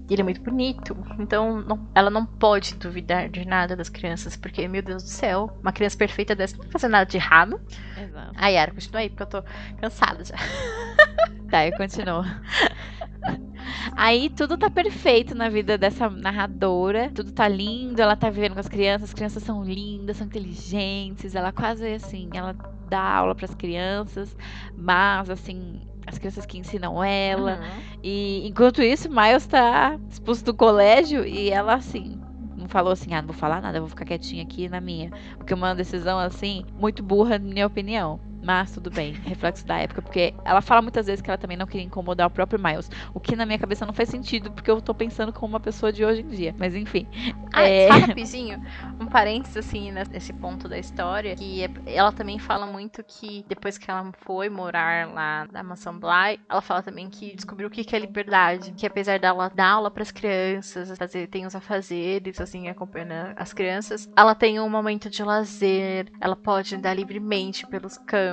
[0.09, 0.97] ele é muito bonito.
[1.17, 5.49] Então, não- ela não pode duvidar de nada das crianças, porque, meu Deus do céu,
[5.63, 7.57] uma criança perfeita dessa não vai fazer nada de errado.
[7.97, 8.33] Exato.
[8.35, 9.43] Ai, Yara, continua aí, porque eu tô
[9.79, 10.35] cansada já.
[11.51, 12.23] Tá, eu continuo.
[13.95, 17.11] Aí tudo tá perfeito na vida dessa narradora.
[17.13, 21.35] Tudo tá lindo, ela tá vivendo com as crianças, as crianças são lindas, são inteligentes.
[21.35, 22.55] Ela quase assim, ela
[22.89, 24.35] dá aula pras crianças,
[24.77, 27.57] mas assim, as crianças que ensinam ela.
[27.57, 27.81] Uhum.
[28.03, 32.19] E enquanto isso, Miles tá expulso do colégio e ela assim.
[32.55, 35.09] Não falou assim, ah, não vou falar nada, eu vou ficar quietinha aqui na minha.
[35.35, 38.19] Porque uma decisão, assim, muito burra, na minha opinião.
[38.43, 40.01] Mas tudo bem, reflexo da época.
[40.01, 42.89] Porque ela fala muitas vezes que ela também não queria incomodar o próprio Miles.
[43.13, 45.91] O que na minha cabeça não faz sentido, porque eu tô pensando como uma pessoa
[45.93, 46.55] de hoje em dia.
[46.57, 47.07] Mas enfim.
[47.53, 47.87] Ah, É.
[47.91, 48.59] só rapidinho,
[48.99, 53.45] um parênteses assim nes- nesse ponto da história, que é- ela também fala muito que
[53.47, 57.71] depois que ela foi morar lá na mansão Bly, ela fala também que descobriu o
[57.71, 61.55] que que é liberdade, que apesar dela dar aula para as crianças, fazer tem os
[61.55, 67.67] afazeres assim, acompanhando as crianças, ela tem um momento de lazer, ela pode andar livremente
[67.67, 68.30] pelos campos.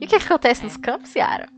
[0.00, 1.48] E o que, acontece nos campos, Yara?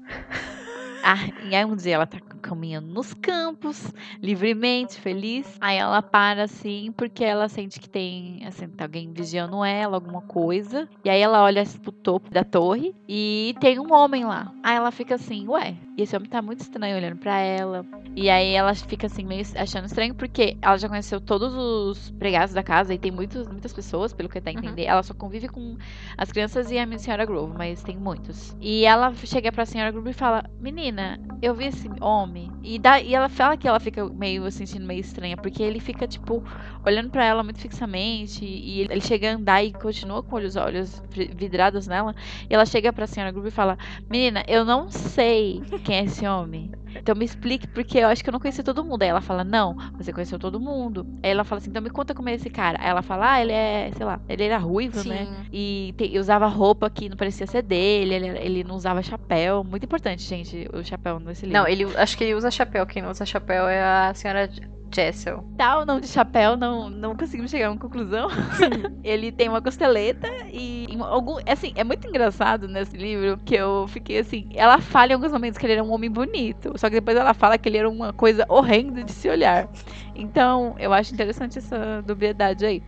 [1.03, 5.57] Ah, e aí um dia ela tá caminhando nos campos, livremente, feliz.
[5.61, 10.22] Aí ela para assim, porque ela sente que tem, assim, tá alguém vigiando ela, alguma
[10.22, 10.88] coisa.
[11.05, 14.53] E aí ela olha pro topo da torre e tem um homem lá.
[14.62, 17.85] Aí ela fica assim, ué, e esse homem tá muito estranho olhando para ela.
[18.14, 22.55] E aí ela fica assim, meio achando estranho, porque ela já conheceu todos os pregados
[22.55, 24.83] da casa e tem muitos, muitas pessoas, pelo que eu tá entender.
[24.83, 24.88] Uhum.
[24.88, 25.77] Ela só convive com
[26.16, 28.57] as crianças e a minha senhora Grove, mas tem muitos.
[28.61, 32.28] E ela chega pra senhora Grove e fala: Menina, eu vi esse homem.
[32.62, 36.07] E, dá, e ela fala que ela fica meio sentindo meio estranha, porque ele fica,
[36.07, 36.43] tipo,
[36.85, 38.45] olhando para ela muito fixamente.
[38.45, 41.03] E ele chega a andar e continua com os olhos
[41.35, 42.14] vidrados nela.
[42.49, 43.79] E ela chega pra senhora Grove e fala:
[44.11, 46.71] Menina, eu não sei quem é esse homem.
[46.94, 49.03] Então me explique, porque eu acho que eu não conheci todo mundo.
[49.03, 51.07] Aí ela fala, não, você conheceu todo mundo.
[51.22, 52.79] Aí ela fala assim, então me conta como é esse cara.
[52.81, 55.24] Aí ela fala, ah, ele é, sei lá, ele era ruivo, né?
[55.24, 55.31] Sim.
[55.31, 55.46] né?
[55.53, 59.64] E, te, usava roupa que não parecia ser dele, ele, ele não usava chapéu.
[59.64, 61.61] Muito importante, gente, o chapéu nesse livro.
[61.61, 62.87] Não, ele acho que ele usa chapéu.
[62.87, 64.48] Quem não usa chapéu é a senhora
[64.90, 65.44] Jessel.
[65.57, 68.29] Tal não de chapéu, não, não conseguimos chegar a uma conclusão.
[69.05, 74.18] ele tem uma costeleta e algum, assim, é muito engraçado nesse livro que eu fiquei
[74.18, 77.16] assim, ela fala em alguns momentos que ele era um homem bonito, só que depois
[77.16, 79.68] ela fala que ele era uma coisa horrenda de se olhar.
[80.14, 82.83] Então, eu acho interessante essa dubiedade aí.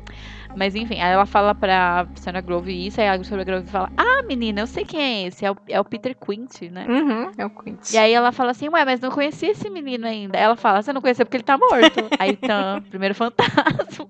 [0.54, 4.22] Mas enfim, aí ela fala pra Sarah Grove isso, aí a Sarah Grove fala: Ah,
[4.26, 6.86] menina, eu sei quem é esse, é o, é o Peter Quint, né?
[6.88, 7.92] Uhum, é o Quint.
[7.92, 10.38] E aí ela fala assim: Ué, mas não conheci esse menino ainda.
[10.38, 12.08] Ela fala: Você não conheceu porque ele tá morto.
[12.18, 14.06] aí então, primeiro fantasma.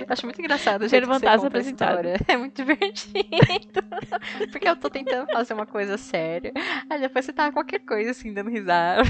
[0.00, 0.90] Eu acho muito engraçado, gente.
[0.90, 2.08] Primeiro fantasma apresentado.
[2.28, 3.82] É muito divertido.
[4.50, 6.52] porque eu tô tentando fazer uma coisa séria.
[6.88, 9.02] Aí depois você tá qualquer coisa assim, dando risada.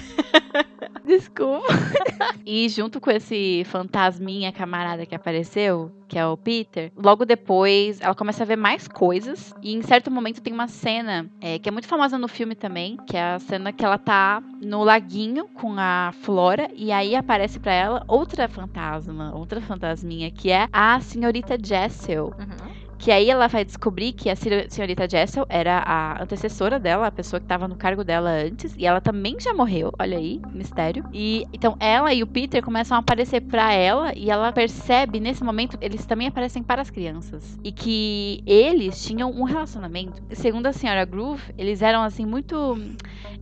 [1.05, 1.67] Desculpa.
[2.47, 8.15] e junto com esse fantasminha camarada que apareceu, que é o Peter, logo depois ela
[8.15, 9.55] começa a ver mais coisas.
[9.63, 12.99] E em certo momento tem uma cena é, que é muito famosa no filme também,
[13.07, 16.69] que é a cena que ela tá no laguinho com a Flora.
[16.75, 22.27] E aí aparece para ela outra fantasma, outra fantasminha, que é a senhorita Jessel.
[22.39, 22.72] Uhum.
[23.03, 27.41] Que aí ela vai descobrir que a senhorita Jessel era a antecessora dela, a pessoa
[27.41, 31.05] que estava no cargo dela antes, e ela também já morreu, olha aí, mistério.
[31.13, 35.43] E então ela e o Peter começam a aparecer para ela e ela percebe nesse
[35.43, 40.23] momento eles também aparecem para as crianças e que eles tinham um relacionamento.
[40.31, 42.79] Segundo a senhora Groove, eles eram assim muito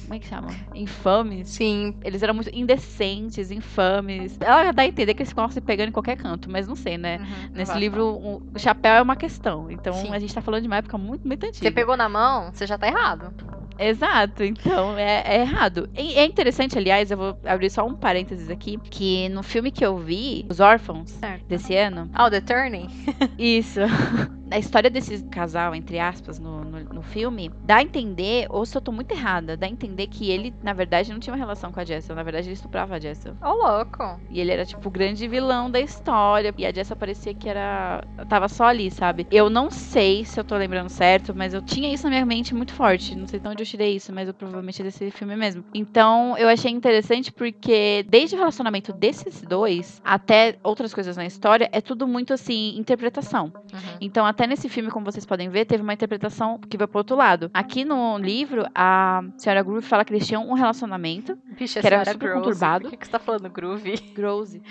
[0.03, 0.49] como é que chama?
[0.75, 1.49] Infames.
[1.51, 1.95] Sim.
[2.03, 4.37] Eles eram muito indecentes, infames.
[4.41, 6.99] Ela dá a entender que eles ficam se pegando em qualquer canto, mas não sei,
[6.99, 7.19] né?
[7.19, 10.13] Uhum, Nesse livro, o chapéu é uma questão Então Sim.
[10.13, 11.65] a gente tá falando de uma época muito, muito antiga.
[11.65, 13.33] Você pegou na mão, você já tá errado.
[13.79, 15.89] Exato, então é, é errado.
[15.97, 19.85] E é interessante, aliás, eu vou abrir só um parênteses aqui, que no filme que
[19.85, 21.47] eu vi, Os Órfãos, certo.
[21.47, 22.11] desse ano.
[22.13, 22.89] Ah, oh, The Turning?
[23.39, 23.81] Isso.
[24.51, 28.77] a história desse casal, entre aspas, no, no, no, filme, dá a entender, ou se
[28.77, 31.71] eu tô muito errada, dá a entender que ele, na verdade, não tinha uma relação
[31.73, 32.17] com a Jessel.
[32.17, 33.35] Na verdade, ele estuprava a Jessel.
[33.43, 34.21] Ô, oh, louco.
[34.31, 36.53] E ele era, tipo, o grande vilão da história.
[36.57, 38.05] E a Jessel parecia que era.
[38.29, 39.27] tava só ali, sabe?
[39.31, 42.55] Eu não sei se eu tô lembrando certo, mas eu tinha isso na minha mente
[42.55, 43.15] muito forte.
[43.15, 45.65] Não sei de onde eu tirei isso, mas eu provavelmente é desse filme mesmo.
[45.75, 51.69] Então, eu achei interessante porque, desde o relacionamento desses dois até outras coisas na história,
[51.73, 53.53] é tudo muito assim, interpretação.
[53.73, 53.97] Uhum.
[54.01, 56.97] Então, até até nesse filme, como vocês podem ver, teve uma interpretação que vai pro
[56.97, 57.51] outro lado.
[57.53, 62.03] Aqui no livro, a senhora Groove fala que eles tinham um relacionamento Vixe, que era
[62.07, 62.45] super Groove.
[62.47, 62.85] conturbado.
[62.85, 63.99] Por que, que você tá falando Groove?
[64.15, 64.63] Groove.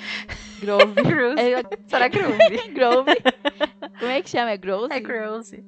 [0.59, 0.93] Groove.
[1.05, 1.39] Groove.
[1.39, 2.69] É, Será Groove?
[2.73, 3.15] Groove.
[3.99, 4.49] Como é que chama?
[4.49, 4.91] É Groove?
[4.91, 5.63] É Groove.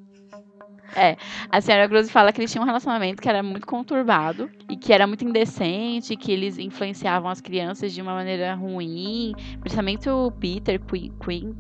[0.96, 1.16] É,
[1.50, 4.92] a senhora Grosse fala que eles tinham um relacionamento que era muito conturbado e que
[4.92, 10.80] era muito indecente, que eles influenciavam as crianças de uma maneira ruim, principalmente o Peter,
[10.80, 11.12] Queen,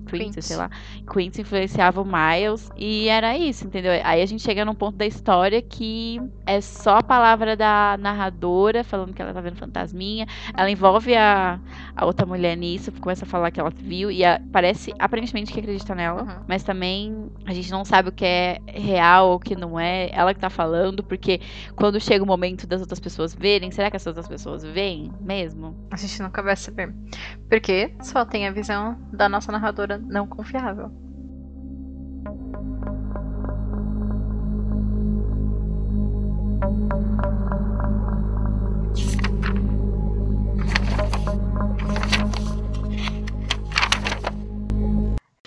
[0.07, 0.69] Queen, sei lá,
[1.11, 3.93] Queen influenciava o Miles e era isso, entendeu?
[4.03, 8.83] Aí a gente chega num ponto da história que é só a palavra da narradora
[8.83, 11.59] falando que ela tá vendo fantasminha, ela envolve a,
[11.95, 15.59] a outra mulher nisso, começa a falar que ela viu e a, parece aparentemente que
[15.59, 16.43] acredita nela, uhum.
[16.47, 20.09] mas também a gente não sabe o que é real real ou que não é,
[20.11, 21.39] ela que tá falando, porque
[21.75, 25.75] quando chega o momento das outras pessoas verem, será que essas outras pessoas veem mesmo?
[25.91, 26.93] A gente nunca vai saber.
[27.49, 30.91] Porque só tem a visão da nossa narradora não confiável.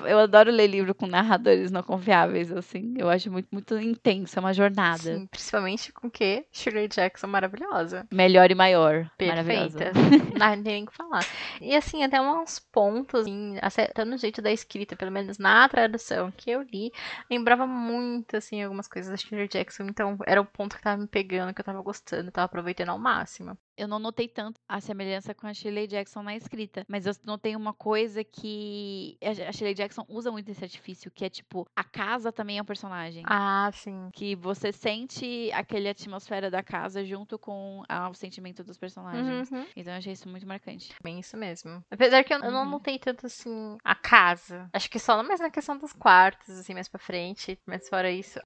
[0.06, 2.94] Eu adoro ler livro com narradores não confiáveis, assim.
[2.96, 5.02] Eu acho muito, muito intenso, é uma jornada.
[5.02, 8.06] Sim, principalmente com que Shirley Jackson maravilhosa.
[8.10, 9.10] Melhor e maior.
[9.16, 9.92] Perfeita.
[10.38, 11.24] não tem nem o que falar.
[11.60, 16.30] E assim, até uns pontos, assim, acertando o jeito da escrita, pelo menos na tradução
[16.30, 16.92] que eu li,
[17.30, 19.84] lembrava muito, assim, algumas coisas da Shirley Jackson.
[19.84, 22.98] Então, era o ponto que tava me pegando, que eu tava gostando, tava aproveitando ao
[22.98, 23.56] máximo.
[23.76, 27.54] Eu não notei tanto a semelhança com a Shirley Jackson na escrita, mas eu notei
[27.56, 29.16] uma coisa que
[29.48, 32.64] a Shirley Jackson usa muito esse artifício, que é tipo, a casa também é um
[32.64, 33.22] personagem.
[33.26, 34.08] Ah, sim.
[34.12, 39.50] Que você sente aquele atmosfera da casa junto com ah, o sentimento dos personagens.
[39.50, 39.66] Uhum.
[39.76, 40.94] Então eu achei isso muito marcante.
[41.02, 41.84] Bem isso mesmo.
[41.90, 42.70] Apesar que eu, eu não Uhum.
[42.70, 44.68] notei tanto assim a casa.
[44.72, 47.58] Acho que só mais na questão dos quartos, assim, mais pra frente.
[47.66, 48.38] Mas fora isso.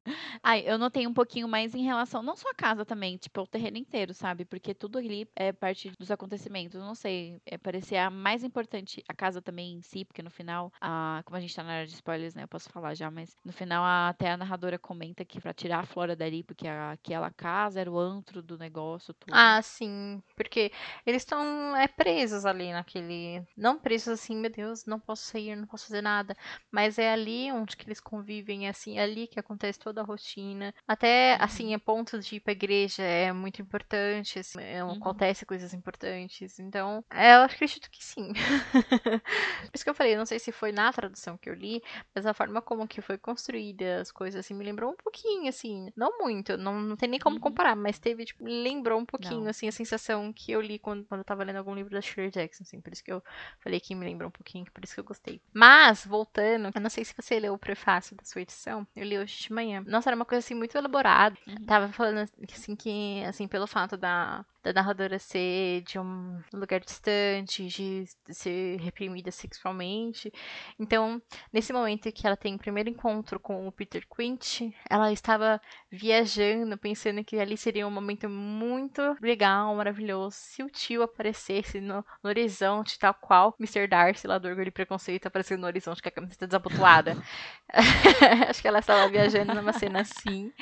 [0.42, 3.46] Ai, eu notei um pouquinho mais em relação, não só a casa também, tipo, o
[3.46, 4.44] terreno inteiro, sabe?
[4.44, 6.80] Porque tudo ali é parte dos acontecimentos.
[6.80, 11.22] Não sei, é, parecia mais importante a casa também em si, porque no final, a,
[11.24, 12.42] como a gente tá na área de spoilers, né?
[12.44, 15.80] Eu posso falar já, mas no final a- até a narradora comenta que pra tirar
[15.80, 19.34] a Flora dali, porque a- aquela casa era o antro do negócio, tudo.
[19.34, 20.22] Ah, sim.
[20.34, 20.72] Porque
[21.04, 23.42] eles estão é, presos ali naquele.
[23.56, 26.34] Não presos assim, meu Deus, não posso sair, não posso fazer nada.
[26.70, 30.04] Mas é ali onde que eles convivem, é assim, é ali que acontece toda a
[30.04, 30.74] rotina.
[30.86, 34.98] Até, assim, é ponto de ir pra igreja é muito importante, assim, é, Uhum.
[35.10, 36.58] Acontece coisas importantes.
[36.58, 38.32] Então, é, eu acredito que sim.
[38.92, 41.82] Por isso que eu falei, não sei se foi na tradução que eu li,
[42.14, 45.90] mas a forma como que foi construída as coisas, assim, me lembrou um pouquinho, assim,
[45.96, 47.40] não muito, não, não tem nem como Uhum.
[47.40, 49.50] comparar, mas teve, tipo, me lembrou um pouquinho, Não.
[49.50, 52.30] assim, a sensação que eu li quando, quando eu tava lendo algum livro da Shirley
[52.30, 53.22] Jackson, assim, por isso que eu
[53.60, 55.40] falei que me lembrou um pouquinho, por isso que eu gostei.
[55.52, 59.18] Mas, voltando, eu não sei se você leu o prefácio da sua edição, eu li
[59.18, 59.82] hoje de manhã.
[59.86, 61.36] Nossa, era uma coisa, assim, muito elaborada.
[61.46, 61.64] Uhum.
[61.66, 67.66] Tava falando, assim, que, assim, pelo fato da, da narradora ser de um lugar distante,
[67.66, 70.32] de ser reprimida sexualmente.
[70.78, 71.20] Então,
[71.52, 76.76] nesse momento que ela tem o primeiro encontro com o Peter Quint, ela estava viajando,
[76.76, 82.28] pensando que ali seria um momento muito legal, maravilhoso, se o tio aparecesse no, no
[82.28, 83.86] horizonte, tal qual Mr.
[83.86, 87.16] Darcy, lá do Orgulho e Preconceito, aparecendo no horizonte com a camiseta desabotoada.
[88.48, 90.52] Acho que ela estava viajando numa cena assim,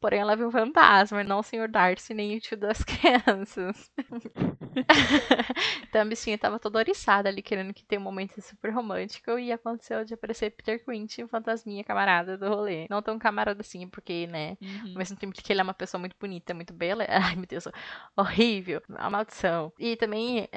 [0.00, 1.68] porém ela viu um fantasma, não o Sr.
[1.70, 3.90] Darcy, nem o tio das crianças.
[5.88, 9.52] então a bichinha tava toda oriçada ali, querendo que tenha um momento super romântico, e
[9.52, 12.86] aconteceu de aparecer Peter Quint, um fantasminha camarada do rolê.
[12.90, 14.92] Não tão camarada assim, porque, né, Uhum.
[14.92, 17.04] ao mesmo tempo que ele é uma pessoa muito bonita, muito bela.
[17.08, 17.66] Ai, meu Deus,
[18.16, 18.82] horrível.
[18.96, 19.72] A maldição.
[19.78, 20.48] E também.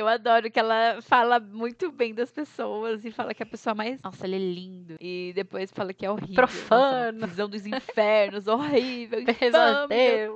[0.00, 4.00] Eu adoro que ela fala muito bem das pessoas e fala que a pessoa mais.
[4.02, 4.96] Nossa, ele é lindo.
[4.98, 6.36] E depois fala que é horrível.
[6.36, 7.18] Profano.
[7.18, 9.20] Nossa, visão dos infernos, horrível.
[9.28, 10.34] infame, meu Deus.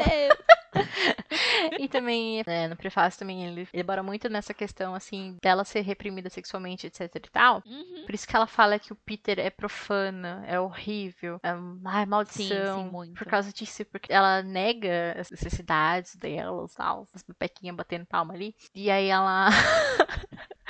[1.78, 6.28] E também, né, no prefácio também, ele elabora muito nessa questão, assim, dela ser reprimida
[6.30, 7.62] sexualmente, etc e tal.
[7.66, 8.02] Uhum.
[8.06, 11.50] Por isso que ela fala que o Peter é profano, é horrível, é
[11.84, 12.78] ai, maldição.
[12.78, 13.14] Sim, sim, muito.
[13.14, 18.54] Por causa disso, porque ela nega as necessidades dela, tal, as pepequinhas batendo palma ali.
[18.74, 19.48] E aí ela.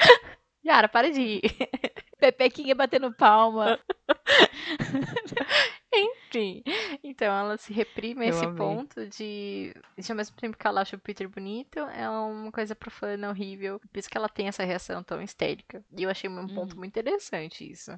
[0.67, 1.41] Yara, para de ir.
[2.19, 3.79] Pepequinha batendo palma.
[5.95, 6.63] Enfim.
[7.03, 8.57] Então ela se reprime a esse amei.
[8.57, 9.75] ponto de.
[9.99, 13.79] de ao mesmo tempo que ela acha o Peter bonito, é uma coisa profana, horrível.
[13.79, 15.85] Por isso que ela tem essa reação tão histérica.
[15.97, 16.79] E eu achei um ponto Uhum.
[16.79, 17.91] muito interessante isso.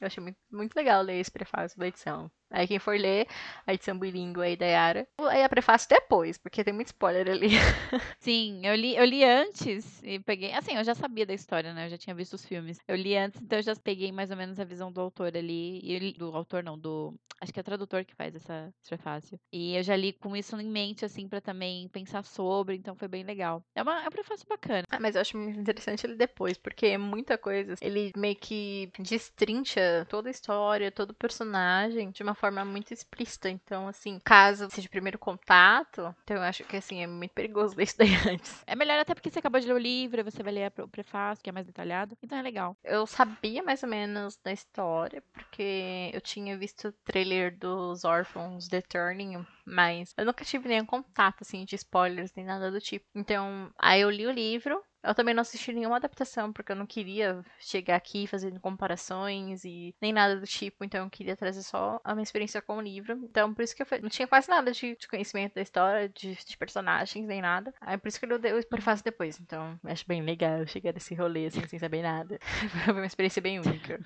[0.00, 2.30] Eu achei muito, muito legal ler esse prefácio da edição.
[2.54, 3.26] Aí quem for ler
[3.66, 7.48] a edição bilíngue aí da Yara, aí a prefácio depois, porque tem muito spoiler ali.
[8.18, 10.52] Sim, eu li, eu li antes e peguei.
[10.52, 11.86] Assim, eu já sabia da história, né?
[11.86, 12.78] Eu já tinha visto os filmes.
[12.88, 15.80] Eu li antes, então eu já peguei mais ou menos a visão do autor ali.
[15.82, 17.14] E do autor, não, do.
[17.40, 19.38] Acho que é o tradutor que faz essa prefácio.
[19.52, 23.08] E eu já li com isso em mente, assim, pra também pensar sobre, então foi
[23.08, 23.62] bem legal.
[23.74, 24.84] É, uma, é um prefácio bacana.
[24.90, 27.74] Ah, mas eu acho muito interessante ele depois, porque é muita coisa.
[27.80, 33.48] Ele meio que destrincha toda a história, todo o personagem de uma forma muito explícita.
[33.48, 37.76] Então, assim, caso seja o primeiro contato, então eu acho que assim, é muito perigoso
[37.76, 38.62] ler isso daí antes.
[38.66, 41.42] É melhor até porque você acabou de ler o livro, você vai ler o prefácio,
[41.42, 42.16] que é mais detalhado.
[42.22, 42.76] Então é legal.
[42.82, 48.68] Eu sabia mais ou menos da história, porque eu tinha visto o trailer dos Orphans
[48.68, 53.06] The Turning, mas eu nunca tive nenhum contato, assim, de spoilers nem nada do tipo.
[53.14, 54.82] Então, aí eu li o livro.
[55.04, 59.94] Eu também não assisti nenhuma adaptação, porque eu não queria chegar aqui fazendo comparações e
[60.00, 60.84] nem nada do tipo.
[60.84, 63.12] Então, eu queria trazer só a minha experiência com o livro.
[63.22, 66.34] Então, por isso que eu não tinha quase nada de, de conhecimento da história, de,
[66.34, 67.74] de personagens, nem nada.
[67.80, 69.38] Aí, por isso que eu dei o prefácio depois.
[69.38, 72.38] Então, acho bem legal chegar nesse rolê, assim, sem saber nada.
[72.84, 74.00] Foi uma experiência bem única.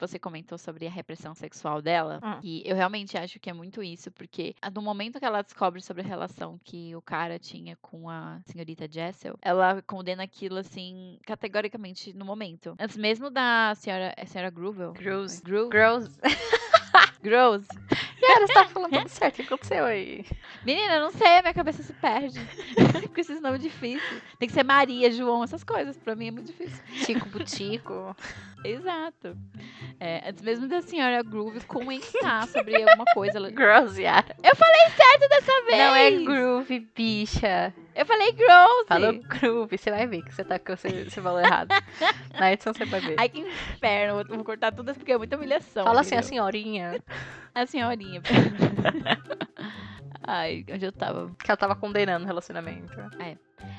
[0.00, 2.40] Você comentou sobre a repressão sexual dela, Hum.
[2.42, 6.02] e eu realmente acho que é muito isso, porque no momento que ela descobre sobre
[6.02, 12.12] a relação que o cara tinha com a senhorita Jessel, ela condena aquilo assim, categoricamente
[12.14, 12.74] no momento.
[12.80, 14.92] Antes mesmo da senhora, é a senhora Groovel?
[14.94, 15.40] Gross.
[15.40, 16.10] Gru Girls.
[17.22, 17.66] Gross.
[18.20, 19.34] Cara, você tá falando tudo certo.
[19.34, 20.24] O que aconteceu aí?
[20.64, 22.38] Menina, eu não sei, minha cabeça se perde.
[23.14, 24.22] Com esses nomes difíceis.
[24.38, 25.96] Tem que ser Maria, João, essas coisas.
[25.98, 26.82] Pra mim é muito difícil.
[27.04, 28.16] Tico Butico.
[28.64, 29.36] Exato.
[29.98, 33.38] É, antes mesmo da senhora Groove comentar sobre alguma coisa.
[33.38, 33.50] Ela...
[33.50, 33.98] Gross.
[33.98, 35.78] Eu falei certo dessa vez!
[35.78, 37.74] Não é groove, bicha.
[37.94, 38.86] Eu falei Groove!
[38.86, 39.78] Falou groove.
[39.78, 41.68] Você vai ver que você, tá, que você, você falou errado.
[42.38, 43.16] Na edição você vai ver.
[43.18, 44.24] Ai, que inferno.
[44.24, 45.84] Vou cortar tudo porque é muita humilhação.
[45.84, 47.02] Fala assim, a senhorinha.
[47.54, 48.22] A senhorinha.
[50.22, 51.34] Ai, onde eu tava?
[51.42, 52.94] Que ela tava condenando o relacionamento.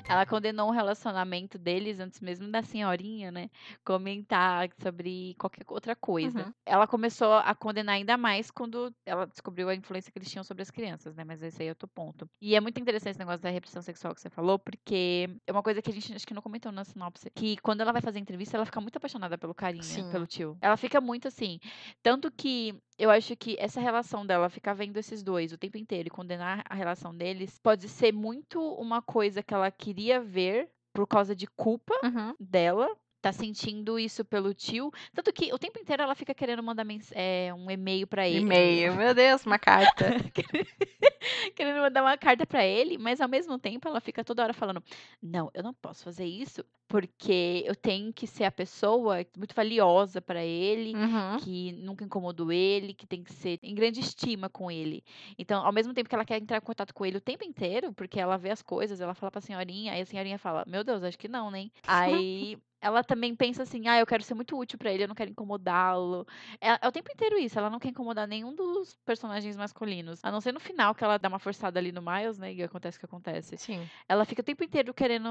[0.08, 3.50] Ela condenou o relacionamento deles antes mesmo da senhorinha, né?
[3.84, 6.46] Comentar sobre qualquer outra coisa.
[6.46, 6.54] Uhum.
[6.66, 10.64] Ela começou a condenar ainda mais quando ela descobriu a influência que eles tinham sobre
[10.64, 11.24] as crianças, né?
[11.24, 12.30] Mas esse aí é outro ponto.
[12.42, 15.64] E é muito interessante esse negócio da repressão sexual que você falou, porque é uma
[15.64, 17.32] coisa que a gente acho que não comentou na sinopse.
[17.34, 20.12] Que quando ela vai fazer entrevista, ela fica muito apaixonada pelo carinha, Sim.
[20.12, 20.58] pelo tio.
[20.62, 21.60] Ela fica muito assim.
[22.04, 26.08] Tanto que eu acho que essa relação dela, ficar vendo esses dois o tempo inteiro
[26.08, 31.07] e condenar a relação deles, pode ser muito uma coisa que ela queria ver por
[31.07, 32.36] causa de culpa Uhum.
[32.39, 32.89] dela.
[33.22, 34.91] Tá sentindo isso pelo tio.
[35.13, 38.39] Tanto que o tempo inteiro ela fica querendo mandar é, um e-mail pra ele.
[38.39, 40.05] E-mail, meu Deus, uma carta.
[41.55, 44.84] querendo mandar uma carta pra ele, mas ao mesmo tempo ela fica toda hora falando:
[45.22, 50.19] Não, eu não posso fazer isso porque eu tenho que ser a pessoa muito valiosa
[50.22, 51.39] pra ele Uhum.
[51.39, 55.01] que nunca incomodou ele, que tem que ser em grande estima com ele.
[55.39, 57.93] Então, ao mesmo tempo que ela quer entrar em contato com ele o tempo inteiro,
[57.93, 61.01] porque ela vê as coisas, ela fala pra senhorinha, aí a senhorinha fala: Meu Deus,
[61.03, 61.72] acho que não, nem.
[61.88, 62.57] Aí.
[62.82, 65.30] Ela também pensa assim, ah, eu quero ser muito útil pra ele, eu não quero
[65.32, 66.26] incomodá-lo.
[66.60, 70.20] É, é o tempo inteiro isso, ela não quer incomodar nenhum dos personagens masculinos.
[70.24, 72.54] A não ser no final, que ela dá uma forçada ali no Miles, né?
[72.54, 73.58] E acontece o que acontece.
[73.58, 73.90] Sim.
[74.10, 75.30] Ela fica o tempo inteiro querendo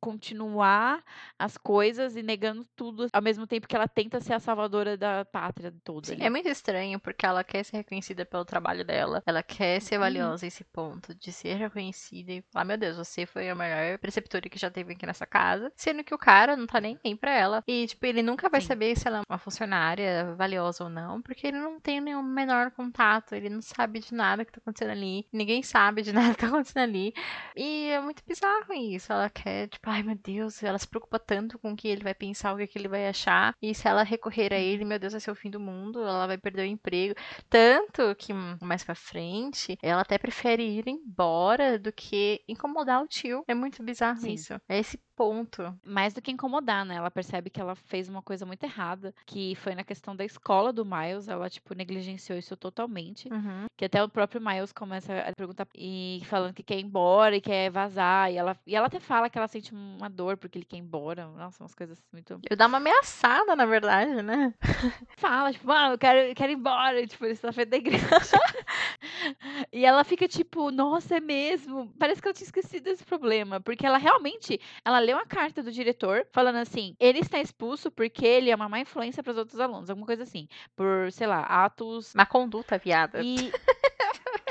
[0.00, 1.04] continuar
[1.38, 5.24] as coisas e negando tudo, ao mesmo tempo que ela tenta ser a salvadora da
[5.24, 6.06] pátria toda.
[6.06, 6.24] Sim, ali.
[6.24, 9.22] é muito estranho porque ela quer ser reconhecida pelo trabalho dela.
[9.26, 10.00] Ela quer ser Uhum.
[10.00, 13.98] valiosa a esse ponto de ser reconhecida e falar: Meu Deus, você foi a melhor
[13.98, 15.72] preceptora que já teve aqui nessa casa.
[15.76, 17.62] Sendo que o cara não tá nem aí pra ela.
[17.66, 18.68] E, tipo, ele nunca vai Sim.
[18.68, 22.70] saber se ela é uma funcionária valiosa ou não, porque ele não tem nenhum menor
[22.70, 23.34] contato.
[23.34, 25.26] Ele não sabe de nada que tá acontecendo ali.
[25.32, 27.12] Ninguém sabe de nada que tá acontecendo ali.
[27.56, 29.12] E é muito bizarro isso.
[29.12, 32.14] Ela quer, tipo, ai meu Deus, ela se preocupa tanto com o que ele vai
[32.14, 33.54] pensar, o que, que ele vai achar.
[33.60, 36.00] E se ela recorrer a ele, meu Deus, vai ser o fim do mundo.
[36.02, 37.14] Ela vai perder o emprego.
[37.48, 43.08] Tanto que hum, mais pra frente, ela até prefere ir embora do que incomodar o
[43.08, 43.44] tio.
[43.46, 44.32] É muito bizarro Sim.
[44.32, 44.54] isso.
[44.68, 45.76] É esse ponto.
[45.84, 46.96] Mais do que incomodar, né?
[46.96, 50.72] Ela percebe que ela fez uma coisa muito errada, que foi na questão da escola
[50.72, 53.28] do Miles, ela, tipo, negligenciou isso totalmente.
[53.32, 53.66] Uhum.
[53.76, 57.40] Que até o próprio Miles começa a perguntar e falando que quer ir embora e
[57.40, 58.30] quer vazar.
[58.32, 60.80] E ela, e ela até fala que ela sente uma dor porque ele quer ir
[60.80, 61.26] embora.
[61.28, 62.40] Nossa, umas coisas muito.
[62.44, 64.54] Ele dá uma ameaçada, na verdade, né?
[65.16, 67.06] Fala, tipo, mano, eu quero, eu quero ir embora.
[67.06, 68.06] Tipo, ele está frente da igreja.
[69.72, 71.92] e ela fica tipo, nossa, é mesmo?
[71.98, 73.60] Parece que eu tinha esquecido desse problema.
[73.60, 78.26] Porque ela realmente, ela leu a carta do diretor falando assim, ele está expulso porque
[78.26, 79.90] ele é uma má influência para os outros alunos.
[79.90, 80.48] Alguma coisa assim.
[80.76, 83.20] Por, sei lá, atos Má conduta, viada.
[83.22, 83.52] E.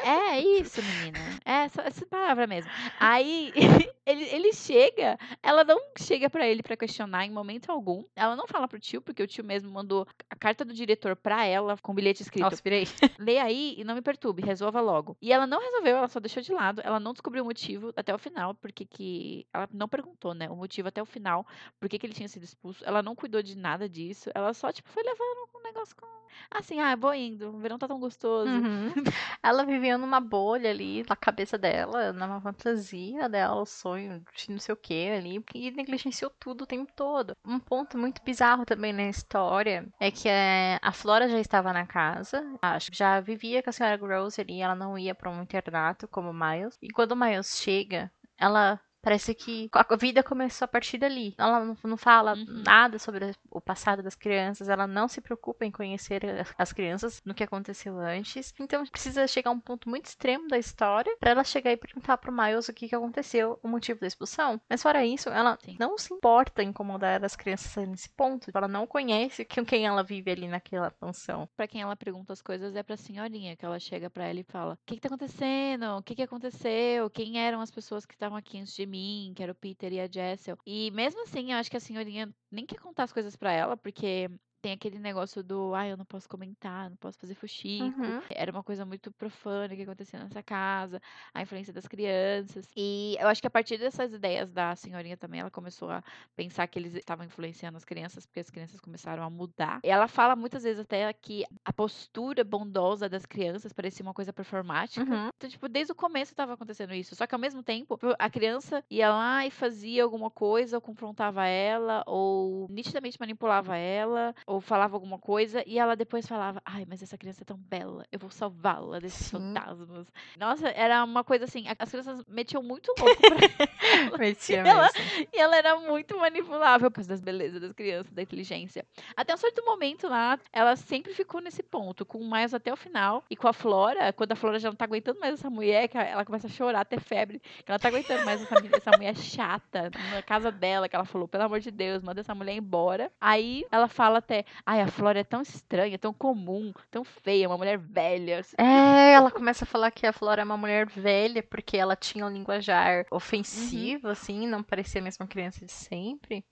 [0.03, 1.20] É isso, menina.
[1.46, 2.72] É essa, essa palavra mesmo.
[3.00, 3.52] Aí
[4.06, 8.04] ele, ele chega, ela não chega pra ele pra questionar em momento algum.
[8.16, 11.46] Ela não fala pro tio, porque o tio mesmo mandou a carta do diretor pra
[11.46, 12.86] ela com bilhete escrito: Nossa, virei.
[13.20, 15.18] lê aí e não me perturbe, resolva logo.
[15.22, 16.82] E ela não resolveu, ela só deixou de lado.
[16.84, 19.46] Ela não descobriu o motivo até o final, porque que.
[19.54, 20.50] Ela não perguntou, né?
[20.50, 21.46] O motivo até o final,
[21.80, 22.84] por que, que ele tinha sido expulso.
[22.86, 24.30] Ela não cuidou de nada disso.
[24.34, 26.08] Ela só, tipo, foi levando um negócio com.
[26.52, 28.50] Assim, ah, vou indo, o verão tá tão gostoso.
[28.50, 28.94] Uhum.
[29.44, 34.59] Ela vivia numa bolha ali, na cabeça dela, numa fantasia dela, o sonho de não
[34.59, 37.36] sei o que ali, e negligenciou tudo o tempo todo.
[37.45, 41.86] Um ponto muito bizarro também na história é que eh, a Flora já estava na
[41.86, 46.07] casa, acho, já vivia com a senhora Rose ali, ela não ia para um internato
[46.07, 50.68] como o Miles, e quando o Miles chega, ela Parece que a vida começou a
[50.68, 51.34] partir dali.
[51.38, 52.64] Ela não, não fala Uhum.
[52.66, 57.22] nada sobre o passado das crianças, ela não se preocupa em conhecer as- as crianças
[57.24, 58.53] no que aconteceu antes.
[58.60, 62.18] Então precisa chegar a um ponto muito extremo da história pra ela chegar e perguntar
[62.18, 64.60] pro Miles o que, que aconteceu, o motivo da expulsão.
[64.70, 65.78] Mas fora isso, ela Sim.
[65.80, 68.51] não se importa em incomodar as crianças nesse ponto.
[68.53, 71.47] Ela não conhece quem ela vive ali naquela pensão.
[71.55, 74.43] Pra quem ela pergunta as coisas é pra senhorinha, que ela chega pra ela e
[74.43, 75.95] fala: O que, que tá acontecendo?
[75.97, 77.10] O que, que aconteceu?
[77.10, 78.97] Quem eram as pessoas que estavam aqui antes de mim?
[79.36, 80.58] Que era o Peter e a Jessel.
[80.66, 83.78] E mesmo assim, eu acho que a senhorinha nem quer contar as coisas pra ela,
[83.78, 84.30] porque
[84.62, 88.01] tem aquele negócio do, ah, eu não posso comentar, não posso fazer fuxico.
[88.01, 88.22] Uhum.
[88.30, 91.01] Era uma coisa muito profana que acontecia nessa casa,
[91.34, 92.68] a influência das crianças.
[92.76, 96.03] E eu acho que a partir dessas ideias da senhorinha também, ela começou a
[96.36, 99.80] pensar que eles estavam influenciando as crianças, porque as crianças começaram a mudar.
[99.84, 104.34] E ela fala muitas vezes até que a postura bondosa das crianças parecia uma coisa
[104.34, 105.03] performática.
[105.03, 105.30] Uhum.
[105.36, 107.16] Então, tipo, desde o começo estava acontecendo isso.
[107.16, 111.45] Só que ao mesmo tempo, a criança ia lá e fazia alguma coisa, ou confrontava
[111.45, 117.04] ela, ou nitidamente manipulava ela, ou falava alguma coisa, e ela depois falava: Ai, mas
[117.04, 119.38] essa criança é tão bela, eu vou salvá-la desses Sim.
[119.38, 120.08] fantasmas.
[120.39, 123.38] Nossa, era uma coisa assim, as crianças metiam muito louco pra
[124.18, 125.28] Metia Ela- mesmo.
[125.34, 128.86] e ela era muito manipulável por causa das belezas das crianças, da inteligência.
[129.16, 132.78] Até um certo momento lá, ela sempre ficou nesse ponto, com o Miles até o
[132.78, 133.24] final.
[133.30, 135.98] E com a Flora, quando a Flora já não tá aguentando mais essa mulher, que
[135.98, 137.39] ela começa a chorar, ter febre.
[137.66, 141.28] Que ela tá aguentando mais essa, essa mulher chata na casa dela, que ela falou,
[141.28, 143.12] pelo amor de Deus, manda essa mulher embora.
[143.20, 147.58] Aí ela fala até, ai, a Flora é tão estranha, tão comum, tão feia, uma
[147.58, 148.42] mulher velha.
[148.58, 152.26] É, ela começa a falar que a Flora é uma mulher velha porque ela tinha
[152.26, 156.44] um linguajar ofensivo, assim, não parecia a mesma criança de sempre.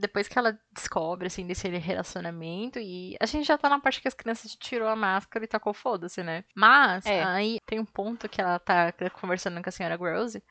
[0.00, 4.08] Depois que ela descobre, assim, desse relacionamento, e a gente já tá na parte que
[4.08, 6.44] as crianças tirou a máscara e tacou foda-se, né?
[6.54, 7.22] Mas, É.
[7.22, 10.42] aí tem um ponto que ela tá conversando com a senhora Rose,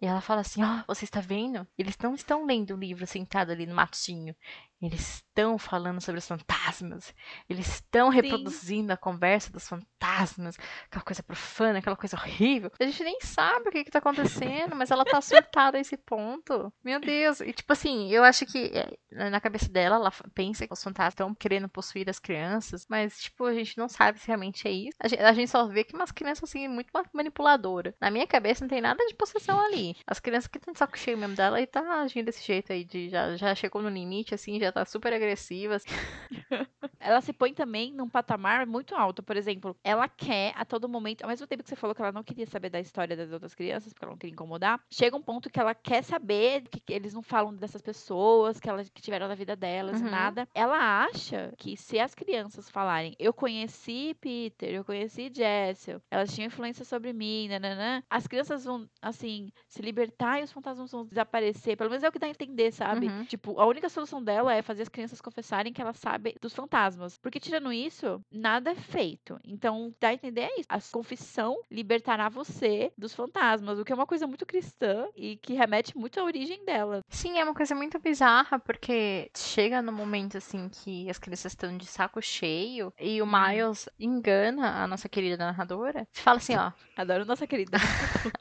[0.00, 1.66] e ela fala assim: Ó, você está vendo?
[1.78, 4.36] Eles não estão lendo o livro sentado ali no matinho.
[4.80, 7.12] Eles estão falando sobre os fantasmas.
[7.48, 10.56] Eles estão reproduzindo a conversa dos fantasmas.
[10.86, 12.70] Aquela coisa profana, aquela coisa horrível.
[12.78, 15.96] A gente nem sabe o que, que tá acontecendo, mas ela tá surtada a esse
[15.96, 16.72] ponto.
[16.84, 17.40] Meu Deus.
[17.40, 21.12] E tipo assim, eu acho que é, na cabeça dela, ela pensa que os fantasmas
[21.14, 22.86] estão querendo possuir as crianças.
[22.88, 24.96] Mas, tipo, a gente não sabe se realmente é isso.
[25.00, 27.94] A gente, a gente só vê que umas crianças, assim, muito ma- manipuladora.
[28.00, 29.96] Na minha cabeça não tem nada de possessão ali.
[30.06, 32.84] As crianças que estão de saco cheio mesmo dela e tá agindo desse jeito aí.
[32.84, 35.76] De, já, já chegou no limite, assim, já tá super agressiva.
[35.76, 35.86] assim.
[37.00, 39.22] ela se põe também num patamar muito alto.
[39.22, 42.12] Por exemplo, ela quer a todo momento, ao mesmo tempo que você falou que ela
[42.12, 45.22] não queria saber da história das outras crianças, porque ela não queria incomodar, chega um
[45.22, 49.28] ponto que ela quer saber que eles não falam dessas pessoas que, elas, que tiveram
[49.28, 50.10] na vida delas Uhum.
[50.10, 50.48] nada.
[50.54, 56.46] Ela acha que se as crianças falarem, eu conheci Peter, eu conheci Jessel, elas tinham
[56.46, 61.76] influência sobre mim, nananã, as crianças vão, assim, se libertar e os fantasmas vão desaparecer.
[61.76, 63.06] Pelo menos é o que dá a entender, sabe?
[63.08, 63.24] Uhum.
[63.24, 67.18] Tipo, a única solução dela é fazer as crianças confessarem que elas sabem dos fantasmas.
[67.18, 69.38] Porque tirando isso, nada é feito.
[69.44, 70.66] Então, dá a entender é isso.
[70.68, 75.54] A confissão libertará você dos fantasmas, o que é uma coisa muito cristã e que
[75.54, 77.00] remete muito à origem dela.
[77.08, 81.76] Sim, é uma coisa muito bizarra, porque chega no momento assim que as crianças estão
[81.76, 83.30] de saco cheio e o Hum.
[83.32, 86.06] Miles engana a nossa querida narradora.
[86.12, 87.76] Fala assim, ó, Adoro nossa querida.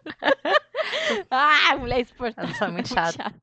[1.30, 2.48] ah, mulher esportada.
[2.48, 3.34] ela só é muito chata.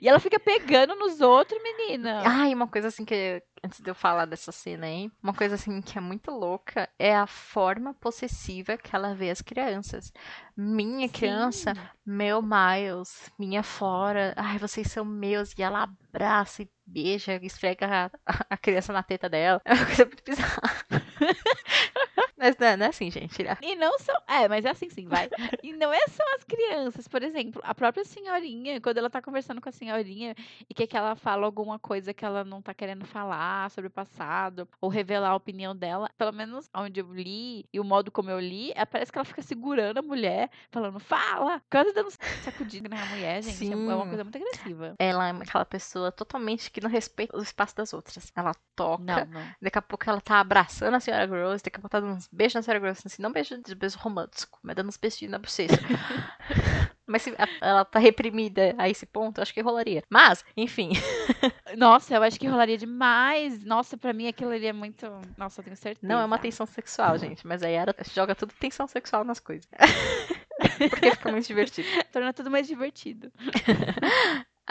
[0.00, 2.22] E ela fica pegando nos outros, menina.
[2.24, 5.80] Ai, uma coisa assim que, antes de eu falar dessa cena aí, uma coisa assim
[5.80, 10.12] que é muito louca é a forma possessiva que ela vê as crianças.
[10.56, 11.72] Minha criança,
[12.04, 18.46] meu Miles, minha Flora, ai, vocês são meus, e ela abraça e beija, esfrega a,
[18.50, 19.60] a criança na teta dela.
[19.64, 20.60] É uma coisa muito bizarra.
[22.40, 23.42] Mas não, é- não é assim, gente.
[23.42, 23.56] né?
[23.62, 24.16] E não são.
[24.26, 25.28] É, mas é assim sim, vai.
[25.62, 27.06] E não é só as crianças.
[27.06, 30.34] Por exemplo, a própria senhorinha, quando ela tá conversando com a senhorinha
[30.68, 33.90] e quer que ela fala alguma coisa que ela não tá querendo falar sobre o
[33.90, 38.30] passado, ou revelar a opinião dela, pelo menos onde eu li e o modo como
[38.30, 41.60] eu li, é, parece que ela fica segurando a mulher, falando, fala!
[41.70, 42.10] Quase dando
[42.42, 43.70] sacudida na mulher, gente.
[43.70, 44.08] É uma Sim.
[44.08, 44.94] coisa muito agressiva.
[44.98, 48.32] Ela é aquela pessoa totalmente que não respeita o espaço das outras.
[48.34, 49.46] Ela toca, Não, não.
[49.60, 52.29] Daqui a pouco ela tá abraçando a senhora Gross, daqui a pouco tá dando uns
[52.32, 55.38] beijos na senhora Gross, assim, não beijo de beijo romântico, mas dando uns beijinhos na
[55.38, 55.74] bochecha.
[57.06, 60.02] mas se ela tá reprimida a esse ponto, acho que rolaria.
[60.08, 60.92] Mas, enfim.
[61.76, 63.64] Nossa, eu acho que rolaria demais.
[63.64, 65.06] Nossa, pra mim aquilo ali é muito.
[65.36, 66.06] Nossa, eu tenho certeza.
[66.06, 69.68] Não é uma tensão sexual, gente, mas aí ela joga tudo tensão sexual nas coisas.
[70.90, 71.88] Porque fica muito divertido.
[72.12, 73.32] Torna tudo mais divertido.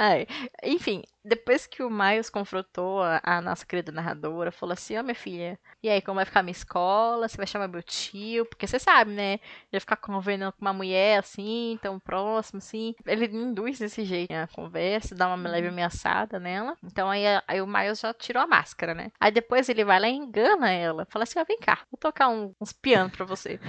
[0.01, 0.25] Ai,
[0.63, 5.13] enfim, depois que o Miles confrontou a, a nossa querida narradora, falou assim: Ó, minha
[5.13, 7.27] filha, e aí, como vai ficar a minha escola?
[7.27, 8.45] Você vai chamar meu tio?
[8.45, 9.39] Porque você sabe, né?
[9.73, 12.95] Já ficar conversando com uma mulher assim, tão próximo, assim.
[13.05, 16.77] Ele induz desse jeito a conversa, dá uma leve ameaçada nela.
[16.81, 19.11] Então aí, aí o Miles já tirou a máscara, né?
[19.19, 21.05] Aí depois ele vai lá e engana ela.
[21.09, 23.59] Fala assim: Ó, vem cá, vou tocar um- uns pianos pra você.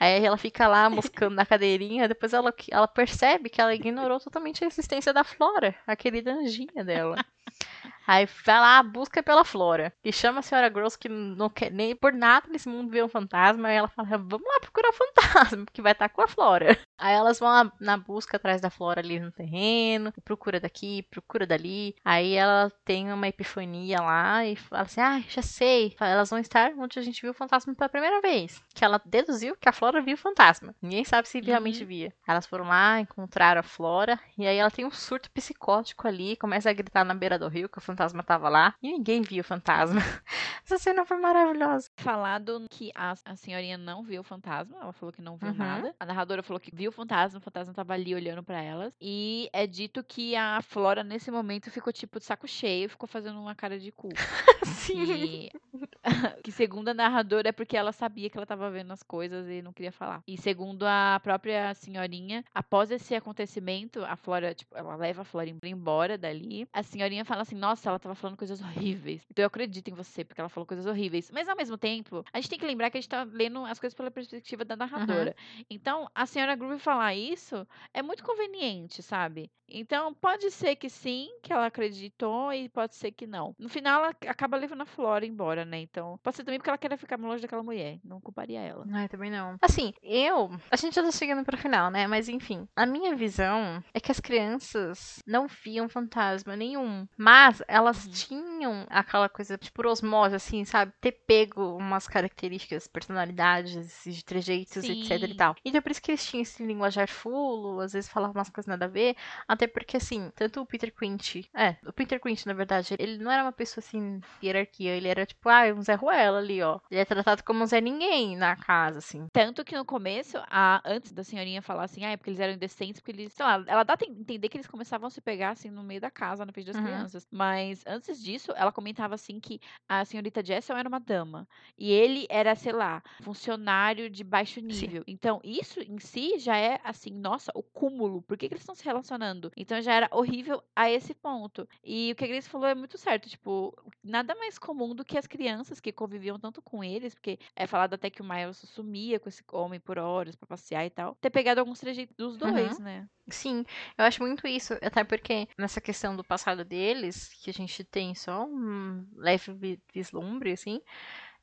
[0.00, 4.64] Aí ela fica lá moscando na cadeirinha, depois ela, ela percebe que ela ignorou totalmente
[4.64, 7.16] a existência da Flora, a querida anjinha dela.
[8.10, 9.92] Aí vai lá, busca pela Flora.
[10.04, 13.08] E chama a senhora Gross, que não quer nem por nada nesse mundo ver um
[13.08, 13.70] fantasma.
[13.72, 16.76] E ela fala: Vamos lá procurar o fantasma, que vai estar com a Flora.
[16.98, 21.46] Aí elas vão lá na busca atrás da Flora ali no terreno, procura daqui, procura
[21.46, 21.94] dali.
[22.04, 25.94] Aí ela tem uma epifania lá e fala assim: Ah, já sei.
[26.00, 28.60] Elas vão estar onde a gente viu o fantasma pela primeira vez.
[28.74, 30.74] Que ela deduziu que a Flora viu o fantasma.
[30.82, 31.86] Ninguém sabe se realmente Uhum.
[31.86, 32.12] via.
[32.26, 34.18] Elas foram lá, encontraram a Flora.
[34.36, 37.68] E aí ela tem um surto psicótico ali, começa a gritar na beira do rio
[37.68, 38.74] que o fantasma tava lá.
[38.82, 40.00] E ninguém viu o fantasma.
[40.64, 41.90] Essa cena foi maravilhosa.
[41.96, 45.56] Falado que a, a senhorinha não viu o fantasma, ela falou que não viu Uhum.
[45.56, 45.94] nada.
[45.98, 48.92] A narradora falou que viu o fantasma, o fantasma tava ali olhando pra elas.
[49.00, 53.40] E é dito que a Flora, nesse momento, ficou tipo de saco cheio, ficou fazendo
[53.40, 54.08] uma cara de cu.
[54.64, 55.04] Sim.
[55.06, 55.50] Que,
[56.44, 59.62] que segundo a narradora é porque ela sabia que ela tava vendo as coisas e
[59.62, 60.22] não queria falar.
[60.26, 65.50] E segundo a própria senhorinha, após esse acontecimento, a Flora, tipo, ela leva a Flora
[65.64, 66.68] embora dali.
[66.72, 69.22] A senhorinha fala assim: "Nossa, ela tava falando coisas horríveis".
[69.30, 71.30] Então eu acredito em você, porque ela falou coisas horríveis.
[71.30, 73.78] Mas ao mesmo tempo, a gente tem que lembrar que a gente tá lendo as
[73.78, 75.34] coisas pela perspectiva da narradora.
[75.68, 79.50] Então, a senhora Groove falar isso é muito conveniente, sabe?
[79.72, 83.54] Então, pode ser que sim, que ela acreditou, e pode ser que não.
[83.56, 85.78] No final, ela acaba levando a Flora embora, né?
[85.78, 88.00] Então, pode ser também porque ela quer ficar longe daquela mulher.
[88.02, 88.84] Não culparia ela.
[88.92, 89.56] Ai, também não.
[89.62, 90.50] Assim, eu.
[90.70, 92.06] A gente já tá chegando pro final, né?
[92.08, 97.06] Mas enfim, a minha visão é que as crianças não viam fantasma nenhum.
[97.16, 98.10] Mas elas Uhum.
[98.12, 100.92] tinham aquela coisa, tipo, por osmose, assim, sabe?
[101.00, 105.34] Ter pego umas características, personalidades, de trejeitos, etc e Sim.
[105.34, 105.54] tal.
[105.64, 108.84] Então por isso que eles tinham esse linguajar fulo, às vezes falavam umas coisas nada
[108.86, 109.16] a ver.
[109.48, 111.44] Até porque, assim, tanto o Peter Quint.
[111.54, 114.96] É, o Peter Quint, na verdade, ele não era uma pessoa assim, hierarquia.
[114.96, 116.78] Ele era tipo, ah, um Zé Ruela ali, ó.
[116.90, 119.26] Ele é tratado como um Zé Ninguém na casa, assim.
[119.32, 122.54] Tanto que no começo, a, antes da senhorinha falar assim, ah, é porque eles eram
[122.54, 125.50] indecentes, porque eles, sei lá, ela dá a entender que eles começavam a se pegar
[125.50, 126.82] assim no meio da casa, na frente das Uhum.
[126.82, 127.26] crianças.
[127.30, 131.48] Mas antes disso, ela comentava assim que a senhorita Jessel era uma dama.
[131.78, 135.04] E ele era, sei lá, funcionário de baixo nível.
[135.06, 138.22] Então, isso em si já é assim, nossa, o cúmulo.
[138.22, 139.50] Por que, que eles estão se relacionando?
[139.56, 141.68] Então já era horrível a esse ponto.
[141.84, 143.28] E o que a Grace falou é muito certo.
[143.28, 147.66] Tipo, nada mais comum do que as crianças que conviviam tanto com eles, porque é
[147.66, 151.16] falado até que o Miles sumia com esse homem por horas pra passear e tal,
[151.20, 153.08] ter pegado alguns trejeitos dos dois, né?
[153.28, 153.64] Sim,
[153.96, 154.74] eu acho muito isso.
[154.82, 159.82] Até porque nessa questão do passado deles, que a gente tem só um leve vi-
[159.94, 160.80] vislumbre, assim.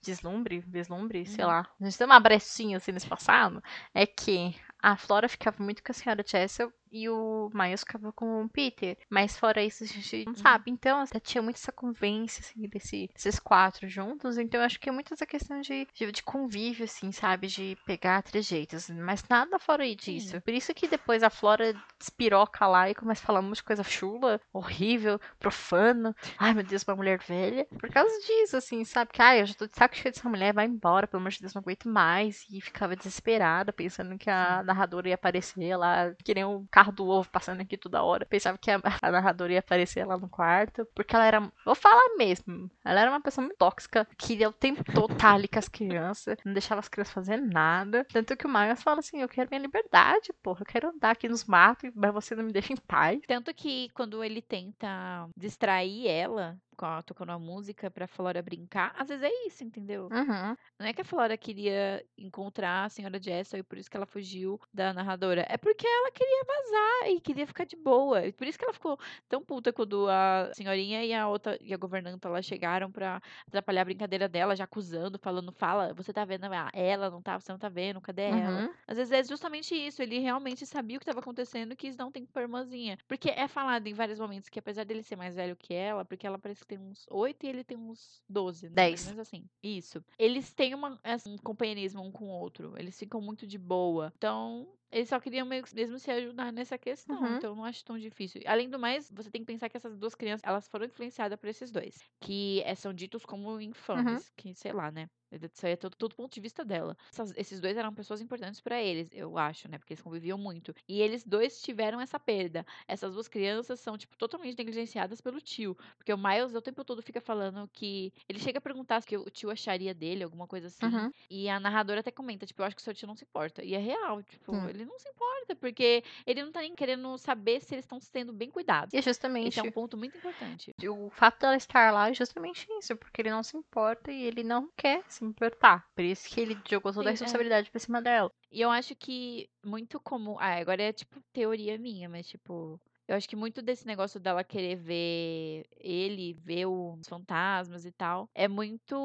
[0.02, 1.48] Deslumbre, vislumbre, sei Uhum.
[1.48, 1.68] lá.
[1.82, 3.62] A gente tem uma brechinha assim nesse passado.
[3.94, 8.44] É que a Flora ficava muito com a senhora Chessel e o Miles ficava com
[8.44, 8.98] o Peter.
[9.10, 10.72] Mas fora isso, a gente não sabe.
[10.72, 14.38] Então, até tinha muito essa convivência, assim, desse, desses quatro juntos.
[14.38, 17.48] Então, eu acho que é muito essa questão de, de, de convívio, assim, sabe?
[17.48, 18.90] De pegar trejeitos.
[18.90, 20.32] Mas nada fora disso.
[20.32, 20.40] Sim.
[20.40, 23.64] Por isso que depois a Flora despiroca lá e começa a falar um monte de
[23.64, 26.16] coisa chula, horrível, profano.
[26.38, 27.66] Ai, meu Deus, uma mulher velha.
[27.80, 29.12] Por causa disso, assim, sabe?
[29.12, 31.42] Que, ai, eu já tô de saco cheio dessa mulher, vai embora, pelo amor de
[31.42, 32.46] Deus, não aguento mais.
[32.50, 37.08] E ficava desesperada, pensando que a narradora ia aparecer lá, que nem o carro do
[37.08, 38.24] ovo passando aqui toda hora.
[38.24, 42.16] Pensava que a, a narradora ia aparecer lá no quarto, porque ela era, vou falar
[42.18, 45.68] mesmo, ela era uma pessoa muito tóxica, queria o tempo todo estar ali com as
[45.68, 48.06] crianças, não deixava as crianças fazer nada.
[48.14, 51.28] Tanto que o Miles fala assim: eu quero minha liberdade, porra, eu quero andar aqui
[51.28, 53.20] nos matos, mas você não me deixa em paz.
[53.28, 59.08] Tanto que quando ele tenta distrair ela, a- tocando a música pra Flora brincar, às
[59.08, 60.04] vezes é isso, entendeu?
[60.12, 60.56] Uhum.
[60.80, 64.06] Não é que a Flora queria encontrar a senhora Jessel e por isso que ela
[64.06, 65.46] fugiu da narradora.
[65.50, 68.26] É porque ela queria vazar e queria ficar de boa.
[68.26, 71.74] E por isso que ela ficou tão puta quando a senhorinha e a outra e
[71.74, 76.24] a governanta lá chegaram pra atrapalhar a brincadeira dela, já acusando, falando, fala, você tá
[76.26, 78.62] vendo ah, ela, não tá, você não tá vendo, cadê ela?
[78.62, 78.74] Uhum.
[78.88, 82.06] Às vezes é justamente isso, ele realmente sabia o que estava acontecendo e quis dar
[82.06, 82.98] um tempo pra irmãzinha.
[83.08, 86.26] Porque é falado em vários momentos que apesar dele ser mais velho que ela, porque
[86.26, 88.74] ela parece que tem uns 8 e ele tem uns 12, né?
[88.76, 89.02] Mais Dez.
[89.02, 89.50] ou menos assim.
[89.64, 90.04] Isso.
[90.20, 92.74] Eles têm uma, assim, um companheirismo um com o outro.
[92.78, 94.14] Eles ficam muito de boa.
[94.18, 97.20] Então, eles só queriam meio- mesmo se ajudar nessa questão.
[97.22, 97.36] Uhum.
[97.38, 98.42] Então, eu não acho tão difícil.
[98.46, 101.48] Além do mais, você tem que pensar que essas duas crianças, elas foram influenciadas por
[101.50, 101.98] esses dois.
[102.22, 104.32] Que eh, são ditos como infames.
[104.38, 105.08] Que, sei lá, né?
[105.30, 106.96] Isso aí é todo, todo ponto de vista dela.
[107.12, 109.78] Essas- esses dois eram pessoas importantes pra eles, eu acho, né?
[109.78, 110.74] Porque eles conviviam muito.
[110.88, 112.66] E eles dois tiveram essa perda.
[112.88, 115.76] Essas duas crianças são, tipo, totalmente negligenciadas pelo tio.
[115.98, 118.14] Porque o Miles o tempo todo fica falando que.
[118.30, 120.86] Ele chega a perguntar o que o tio acharia dele, alguma coisa assim.
[120.86, 121.12] Uhum.
[121.30, 123.66] E a narradora até comenta, tipo, eu acho que o seu tio não se importa.
[123.66, 124.62] E é real, tipo, Sim.
[124.78, 128.32] Ele não se importa, porque ele não tá nem querendo saber se eles estão sendo
[128.32, 128.94] bem cuidados.
[128.94, 130.74] E é justamente Esse é um ponto muito importante.
[130.88, 134.44] o fato dela estar lá é justamente isso, porque ele não se importa e ele
[134.44, 135.86] não quer se importar.
[135.96, 137.26] Por isso que ele jogou toda a Sim, é.
[137.26, 138.32] responsabilidade pra cima dela.
[138.52, 140.38] E eu acho que muito comum.
[140.40, 142.80] Ah, agora é tipo teoria minha, mas tipo.
[143.08, 148.30] Eu acho que muito desse negócio dela querer ver ele, ver os fantasmas e tal,
[148.36, 148.96] é muito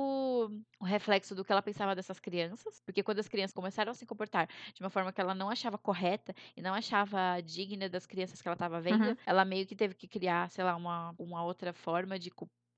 [0.81, 2.81] o reflexo do que ela pensava dessas crianças.
[2.85, 5.79] Porque quando as crianças começaram a se comportar de uma forma que ela não achava
[5.79, 9.19] correta e não achava digna das crianças que ela estava vendo, Uhum.
[9.25, 12.31] ela meio que teve que criar, sei lá, uma, uma outra forma de,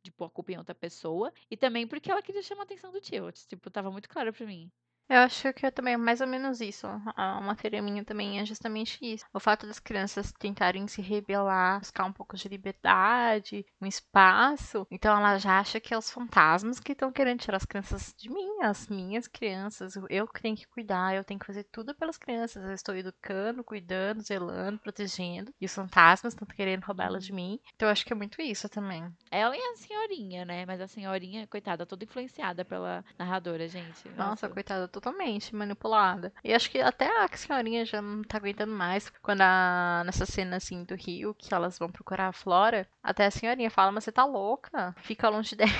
[0.05, 1.33] de pôr a culpa em outra pessoa.
[1.51, 3.31] E também porque ela queria chamar a atenção do tio.
[3.33, 4.71] Tipo, tava muito claro pra mim.
[5.09, 6.87] Eu acho que é também mais ou menos isso.
[7.17, 9.25] A uma teoria minha também é justamente isso.
[9.33, 14.87] O fato das crianças tentarem se rebelar, buscar um pouco de liberdade, um espaço.
[14.91, 18.31] Então ela já acha que é os fantasmas que estão querendo tirar as crianças de
[18.31, 19.95] mim, as minhas crianças.
[20.09, 22.65] Eu que tenho que cuidar, eu tenho que fazer tudo pelas crianças.
[22.65, 25.53] Eu estou educando, cuidando, zelando, protegendo.
[25.61, 27.61] E os fantasmas estão querendo roubar elas de mim.
[27.75, 29.07] Então eu acho que é muito isso também.
[29.31, 30.65] Ela e a senhorinha, né?
[30.65, 34.09] Mas a senhorinha, coitada, toda influenciada pela narradora, gente.
[34.17, 36.33] Nossa, coitada, totalmente manipulada.
[36.43, 39.11] E acho que até a senhorinha já não tá aguentando mais.
[39.23, 43.31] Quando a, nessa cena assim do Rio, que elas vão procurar a Flora, até a
[43.31, 44.95] senhorinha fala, mas você tá louca?
[45.03, 45.71] Fica longe dela.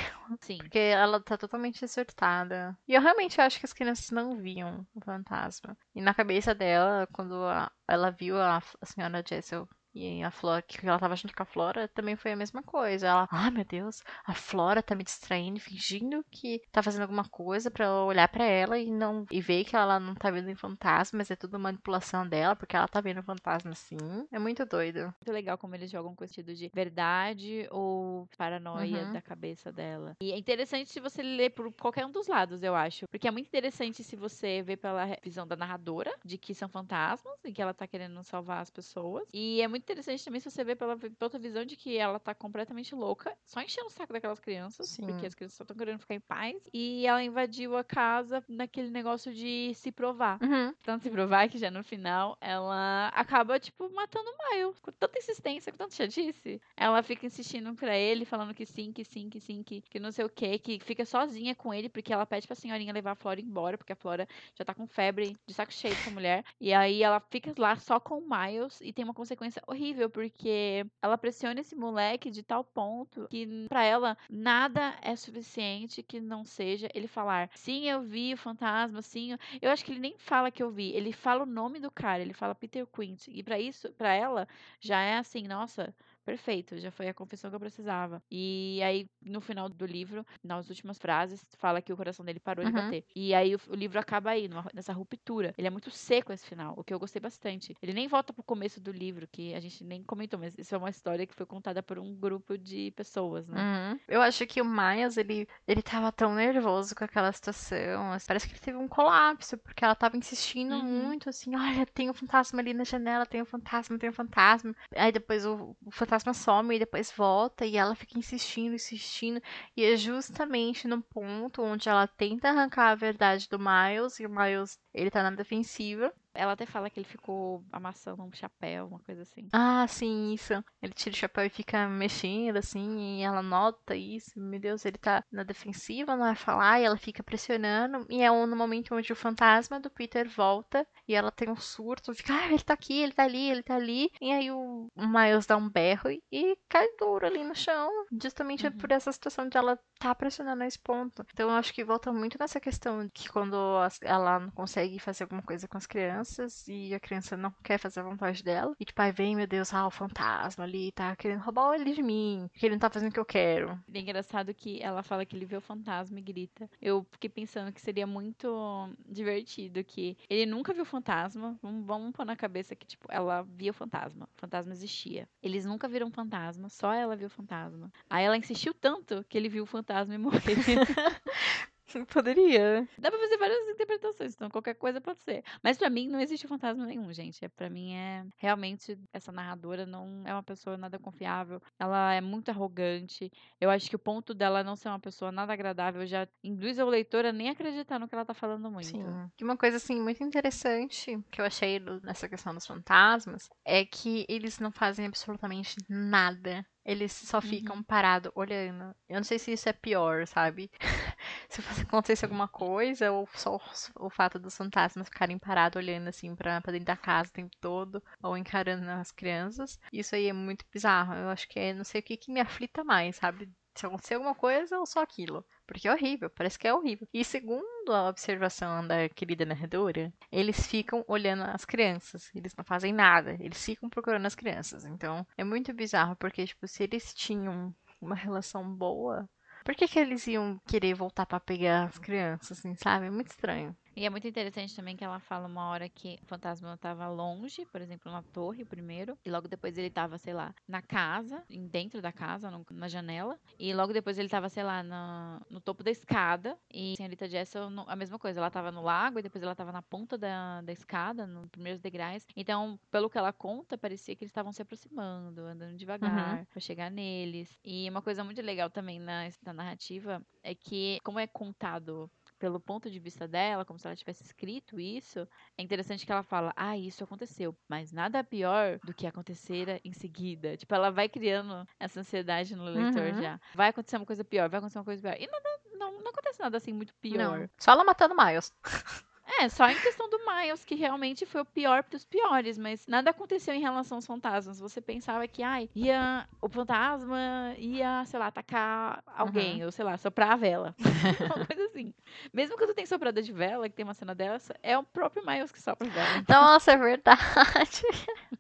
[0.41, 0.59] Sim.
[0.59, 2.77] Porque ela tá totalmente desertada.
[2.89, 5.77] E eu realmente acho que as crianças não viam o fantasma.
[5.95, 10.63] E na cabeça dela, quando a- ela viu a, a senhora Jessel e a Flora,
[10.63, 13.07] que ela tava junto com a Flora, também foi a mesma coisa.
[13.07, 17.71] Ela, ah, meu Deus, a Flora tá me distraindo, fingindo que tá fazendo alguma coisa
[17.71, 20.57] pra eu olhar pra ela e não e ver que ela não tá vendo um
[20.57, 23.97] fantasma, mas é tudo manipulação dela, porque ela tá vendo fantasma sim.
[24.33, 25.01] É muito doido.
[25.21, 29.13] Muito legal como eles jogam com esse sentido de verdade ou paranoia Uhum.
[29.13, 30.17] da cabeça dela.
[30.21, 33.07] E é interessante se você ler por qualquer um dos lados, eu acho.
[33.09, 37.35] Porque é muito interessante se você ver pela visão da narradora, de que são fantasmas
[37.45, 39.29] e que ela tá querendo salvar as pessoas.
[39.33, 42.19] E é muito interessante também se você ver pela vi- outra visão de que ela
[42.19, 45.07] tá completamente louca, só enchendo o saco daquelas crianças, Sim.
[45.07, 46.69] porque as crianças só estão querendo ficar em paz.
[46.73, 50.75] E ela invadiu a casa naquele negócio de se provar Uhum.
[50.83, 54.79] tanto se provar que já no final ela acaba, tipo, matando o Miles.
[54.81, 56.61] Com tanta insistência, com tanta chatice.
[56.77, 60.11] Ela fica insistindo pra ele, falando que sim, que sim, que sim, que, que não
[60.11, 63.15] sei o que, que fica sozinha com ele, porque ela pede pra senhorinha levar a
[63.15, 66.45] Flora embora, porque a Flora já tá com febre, de saco cheio com a mulher.
[66.61, 70.87] E aí ela fica lá só com o Miles e tem uma consequência horrível, porque
[71.03, 76.45] ela pressiona esse moleque de tal ponto que pra ela nada é suficiente que não
[76.45, 80.51] seja ele falar: sim, eu vi o fantasma, sim, eu acho que ele nem fala
[80.51, 83.29] que eu vi, ele fala o nome do cara, ele fala Peter Quint.
[83.29, 84.49] E pra isso, pra ela,
[84.81, 85.95] já é assim, nossa,
[86.25, 88.23] perfeito, já foi a confissão que eu precisava.
[88.31, 92.65] E aí, no final do livro, nas últimas frases, fala que o coração dele parou
[92.65, 92.77] de Uhum.
[92.77, 93.05] bater.
[93.15, 95.55] E aí o, o livro acaba aí, numa- nessa ruptura.
[95.59, 97.75] Ele é muito seco esse final, o que eu gostei bastante.
[97.83, 100.79] Ele nem volta pro começo do livro, que a gente nem comentou, mas isso é
[100.79, 103.61] uma história que foi contada por um grupo de pessoas, né?
[103.93, 104.01] Uhum.
[104.09, 108.13] Eu acho que o Miles, ele, ele tava tão nervoso com aquela situação.
[108.13, 110.83] assim, Parece que ele teve um colapso, porque ela tava insistindo Uhum.
[110.85, 114.75] muito, assim, olha, tem um fantasma ali na janela, tem um fantasma, tem um fantasma.
[114.97, 119.41] Aí depois o, o fantasma some e depois volta, e ela fica insistindo, insistindo.
[119.77, 124.31] E é justamente no ponto onde ela tenta arrancar a verdade do Miles, e o
[124.31, 126.13] Miles, ele tá na defensiva.
[126.35, 129.49] Ela até fala que ele ficou amassando um chapéu, uma coisa assim.
[129.53, 130.53] Ah, sim, isso.
[130.83, 134.33] Ele tira o chapéu e fica mexendo, assim, e ela nota isso.
[134.37, 138.07] Meu Deus, ele tá na defensiva, não vai falar, e ela fica pressionando.
[138.11, 141.57] E é um- no momento onde o fantasma do Peter volta e ela tem um
[141.57, 144.11] surto, fica, ah, ele tá aqui, ele tá ali, ele tá ali.
[144.21, 147.89] E aí o Miles dá um berro e, e cai duro ali no chão,
[148.21, 148.73] justamente Uhum.
[148.73, 151.25] por essa situação de ela tá pressionando a esse ponto.
[151.33, 153.57] Então eu acho que volta muito nessa questão que quando
[154.03, 156.24] ela não consegue fazer alguma coisa com as crianças
[156.69, 158.75] e a criança não quer fazer a vontade dela.
[158.79, 162.03] E tipo, aí vem, meu Deus, ah, o fantasma ali tá querendo roubar ele de
[162.03, 163.79] mim, que ele não tá fazendo o que eu quero.
[163.93, 166.69] É engraçado que ela fala que ele vê o fantasma e grita.
[166.81, 171.57] Eu fiquei pensando que seria muito divertido que ele nunca viu o fantasma.
[171.63, 174.29] Vamos, vamos pôr na cabeça que, tipo, ela via o fantasma.
[174.37, 175.29] O fantasma existia.
[175.43, 177.93] Eles nunca viram fantasma, só ela viu o fantasma.
[178.09, 180.41] Aí ela insistiu tanto que ele viu o fantasma e morreu.
[182.13, 182.89] Poderia.
[182.99, 185.43] Dá pra fazer várias interpretações, então qualquer coisa pode ser.
[185.63, 187.45] Mas pra mim não existe fantasma nenhum, gente.
[187.45, 191.61] É, pra mim é realmente essa narradora não é uma pessoa nada confiável.
[191.79, 193.31] Ela é muito arrogante.
[193.61, 196.87] Eu acho que o ponto dela não ser uma pessoa nada agradável já induz o
[196.87, 198.89] leitor a nem acreditar no que ela tá falando muito.
[198.89, 199.31] Sim.
[199.39, 204.25] E uma coisa assim muito interessante que eu achei nessa questão dos fantasmas é que
[204.29, 206.65] eles não fazem absolutamente nada.
[206.85, 208.95] Eles só ficam parados olhando.
[209.09, 210.71] Eu não sei se isso é pior, sabe?
[211.49, 213.59] se acontecer alguma coisa, ou só
[213.99, 217.57] o fato dos fantasmas ficarem parados olhando assim pra, pra dentro da casa o tempo
[217.61, 219.79] todo, ou encarando as crianças.
[219.93, 221.15] Isso aí é muito bizarro.
[221.15, 223.49] Eu acho que é, não sei o que, que me aflita mais, sabe?
[223.75, 225.45] Se acontecer alguma coisa ou só aquilo.
[225.67, 227.09] Porque é horrível, parece que é horrível.
[227.13, 232.31] E segundo a observação da querida narradora, eles ficam olhando as crianças.
[232.35, 234.85] Eles não fazem nada, eles ficam procurando as crianças.
[234.85, 239.29] Então é muito bizarro, porque, tipo, se eles tinham uma relação boa,
[239.65, 243.07] por que, que eles iam querer voltar para pegar as crianças, assim, sabe?
[243.07, 243.75] É muito estranho.
[243.97, 247.65] E é muito interessante também que ela fala uma hora que o fantasma estava longe,
[247.67, 252.03] por exemplo, na torre primeiro, e logo depois ele estava, sei lá, na casa, dentro
[252.03, 255.91] da casa, na janela, e logo depois ele estava, sei lá, na, no topo da
[255.91, 259.53] escada, e a senhorita Jessel, a mesma coisa, ela estava no lago, e depois ela
[259.53, 262.27] estava na ponta da, da escada, nos primeiros degraus.
[262.35, 266.45] Então, pelo que ela conta, parecia que eles estavam se aproximando, andando devagar, uhum.
[266.47, 267.59] para chegar neles.
[267.65, 272.11] E uma coisa muito legal também na, na narrativa é que, como é contado
[272.45, 275.27] pelo ponto de vista dela, como se ela tivesse escrito isso,
[275.57, 279.95] é interessante que ela fala: Ah, isso aconteceu, mas nada pior do que acontecer em
[279.95, 280.55] seguida.
[280.55, 283.23] Tipo, ela vai criando essa ansiedade no leitor uhum.
[283.23, 283.41] já.
[283.55, 285.17] Vai acontecer uma coisa pior, vai acontecer uma coisa pior.
[285.19, 287.41] E nada, não, não acontece nada assim muito pior.
[287.41, 287.51] Não.
[287.59, 288.53] Só ela matando Miles.
[289.27, 293.11] É, só em questão do Miles, que realmente foi o pior dos piores, mas nada
[293.11, 294.61] aconteceu em relação aos fantasmas.
[294.61, 296.29] Você pensava que, ai, ia.
[296.41, 299.67] O fantasma ia, sei lá, atacar alguém, uhum.
[299.67, 300.75] ou sei lá, soprar a vela.
[301.35, 301.95] uma coisa assim.
[302.33, 305.51] Mesmo quando tem soprada de vela, que tem uma cena dessa, é o próprio Miles
[305.51, 306.19] que sopra a vela.
[306.19, 306.43] Então...
[306.43, 307.83] Nossa, é verdade.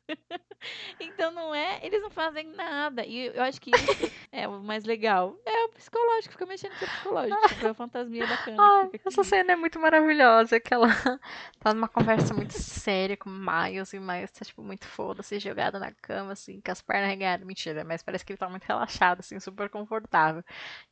[1.01, 3.05] então não é, eles não fazem nada.
[3.05, 5.37] E eu acho que isso é o mais legal.
[5.45, 7.49] É o psicológico, fica mexendo com o psicológico.
[7.49, 8.63] Tipo, é a fantasminha bacana.
[8.63, 10.89] Ai, essa cena é muito maravilhosa, que ela
[11.61, 15.39] tá numa conversa muito séria com o Miles, e o Miles tá, tipo, muito foda-se,
[15.39, 17.47] jogado na cama, assim, com as pernas regadas.
[17.47, 20.43] Mentira, mas parece que ele tá muito relaxado, assim, super confortável.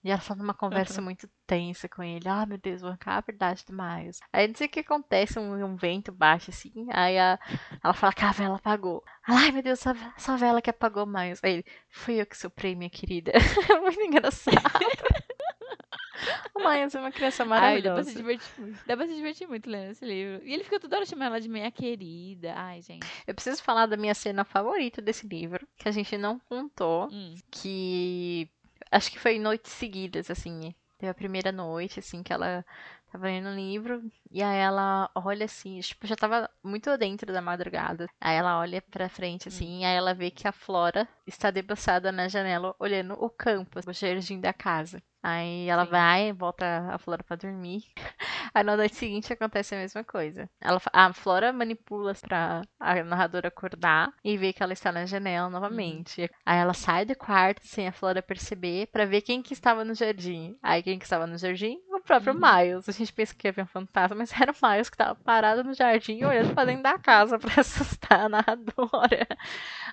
[0.05, 1.07] E ela tá numa conversa uhum.
[1.07, 2.29] muito tensa com ele.
[2.29, 4.21] Ah, meu Deus, vou arrancar a verdade do Miles.
[4.33, 7.39] Aí não sei o que acontece, um, um vento baixa, assim, aí a,
[7.83, 9.05] ela fala que a vela apagou.
[9.27, 9.81] Ai, meu Deus,
[10.17, 11.39] essa vela que apagou mais.
[11.43, 13.33] Aí ele, fui eu que soprei, minha querida.
[13.71, 14.57] É muito engraçado.
[16.55, 17.77] O Miles é uma criança maravilhosa.
[17.77, 18.87] Ai, dá, pra se divertir muito.
[18.87, 20.45] dá pra se divertir muito lendo esse livro.
[20.47, 22.55] E ele fica toda hora chamando ela de minha querida.
[22.57, 23.07] Ai, gente.
[23.27, 27.09] Eu preciso falar da minha cena favorita desse livro, que a gente não contou.
[27.11, 27.35] Hum.
[27.51, 28.49] Que
[28.91, 30.75] acho que foi noites seguidas, assim.
[30.99, 32.65] Teve a primeira noite, assim, que ela
[33.13, 37.43] tava lendo um livro, e aí ela olha assim, tipo, já tava muito dentro da
[37.43, 38.09] madrugada.
[38.21, 39.81] Aí ela olha pra frente, assim, hum.
[39.81, 43.93] e aí ela vê que a Flora está debruçada na janela, olhando o campo, o
[43.93, 45.03] jardim da casa.
[45.23, 45.91] Aí ela Sim.
[45.93, 47.85] vai, volta a Flora para dormir.
[48.53, 50.51] Aí na noite seguinte acontece a mesma coisa.
[50.61, 55.49] Ela, a Flora manipula pra a narradora acordar e ver que ela está na janela
[55.49, 56.23] novamente.
[56.23, 56.29] Uhum.
[56.45, 59.95] Aí ela sai do quarto sem a Flora perceber para ver quem que estava no
[59.95, 60.59] jardim.
[60.61, 61.79] Aí quem que estava no jardim?
[62.03, 62.41] O próprio uhum.
[62.41, 62.89] Miles.
[62.89, 65.63] A gente pensa que ia ver um fantasma, mas era o Miles que estava parado
[65.63, 69.27] no jardim olhando pra dentro da casa para assustar a narradora.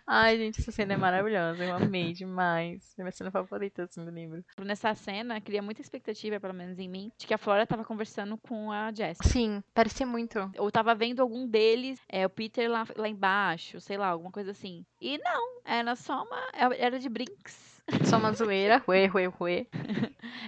[0.08, 1.64] Ai, gente, essa cena é maravilhosa.
[1.64, 2.96] Eu amei demais.
[2.98, 4.44] É minha cena favorita assim, do livro.
[4.60, 8.38] Nessa cena, cria muita expectativa, pelo menos em mim, de que a Flora estava conversando
[8.40, 9.30] com a Jessica.
[9.30, 10.52] Sim, parecia muito.
[10.58, 14.50] Ou tava vendo algum deles, é, o Peter lá, lá embaixo, sei lá, alguma coisa
[14.50, 14.84] assim.
[15.00, 16.74] E não, era só uma.
[16.76, 17.79] Era de brinks.
[18.06, 19.68] Só uma zoeira, ué, ué, ué.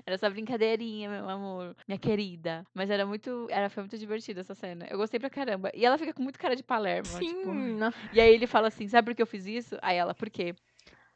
[0.06, 2.66] Era só brincadeirinha, meu amor, minha querida.
[2.74, 4.88] Mas era muito, era, foi muito divertida essa cena.
[4.90, 5.72] Eu gostei pra caramba.
[5.74, 7.28] E ela fica com muito cara de Palermo, Sim.
[7.28, 7.52] Tipo...
[8.14, 9.78] E aí ele fala assim, sabe por que eu fiz isso?
[9.82, 10.56] Aí ela, por quê?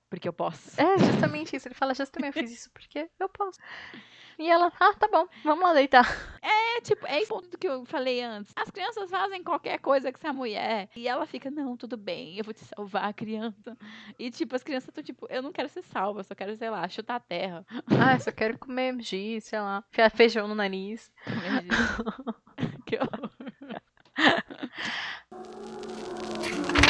[0.10, 0.80] Porque eu posso.
[0.80, 1.68] É, justamente isso.
[1.68, 3.60] Ele fala, justamente eu fiz isso porque eu posso.
[4.38, 6.06] E ela, ah, tá bom, vamos lá deitar.
[6.42, 8.52] É, tipo, é esse ponto do que eu falei antes.
[8.56, 10.90] As crianças fazem qualquer coisa que essa mulher.
[10.96, 13.78] E ela fica, não, tudo bem, eu vou te salvar, criança.
[14.20, 16.88] E, tipo, as crianças estão, tipo, eu não quero ser salva, só quero, sei lá,
[16.88, 17.66] chutar a terra.
[17.88, 21.12] Ah, eu só quero comer giz, sei lá, enfiar feijão no nariz.
[21.24, 21.66] Comer
[22.86, 23.32] que horror.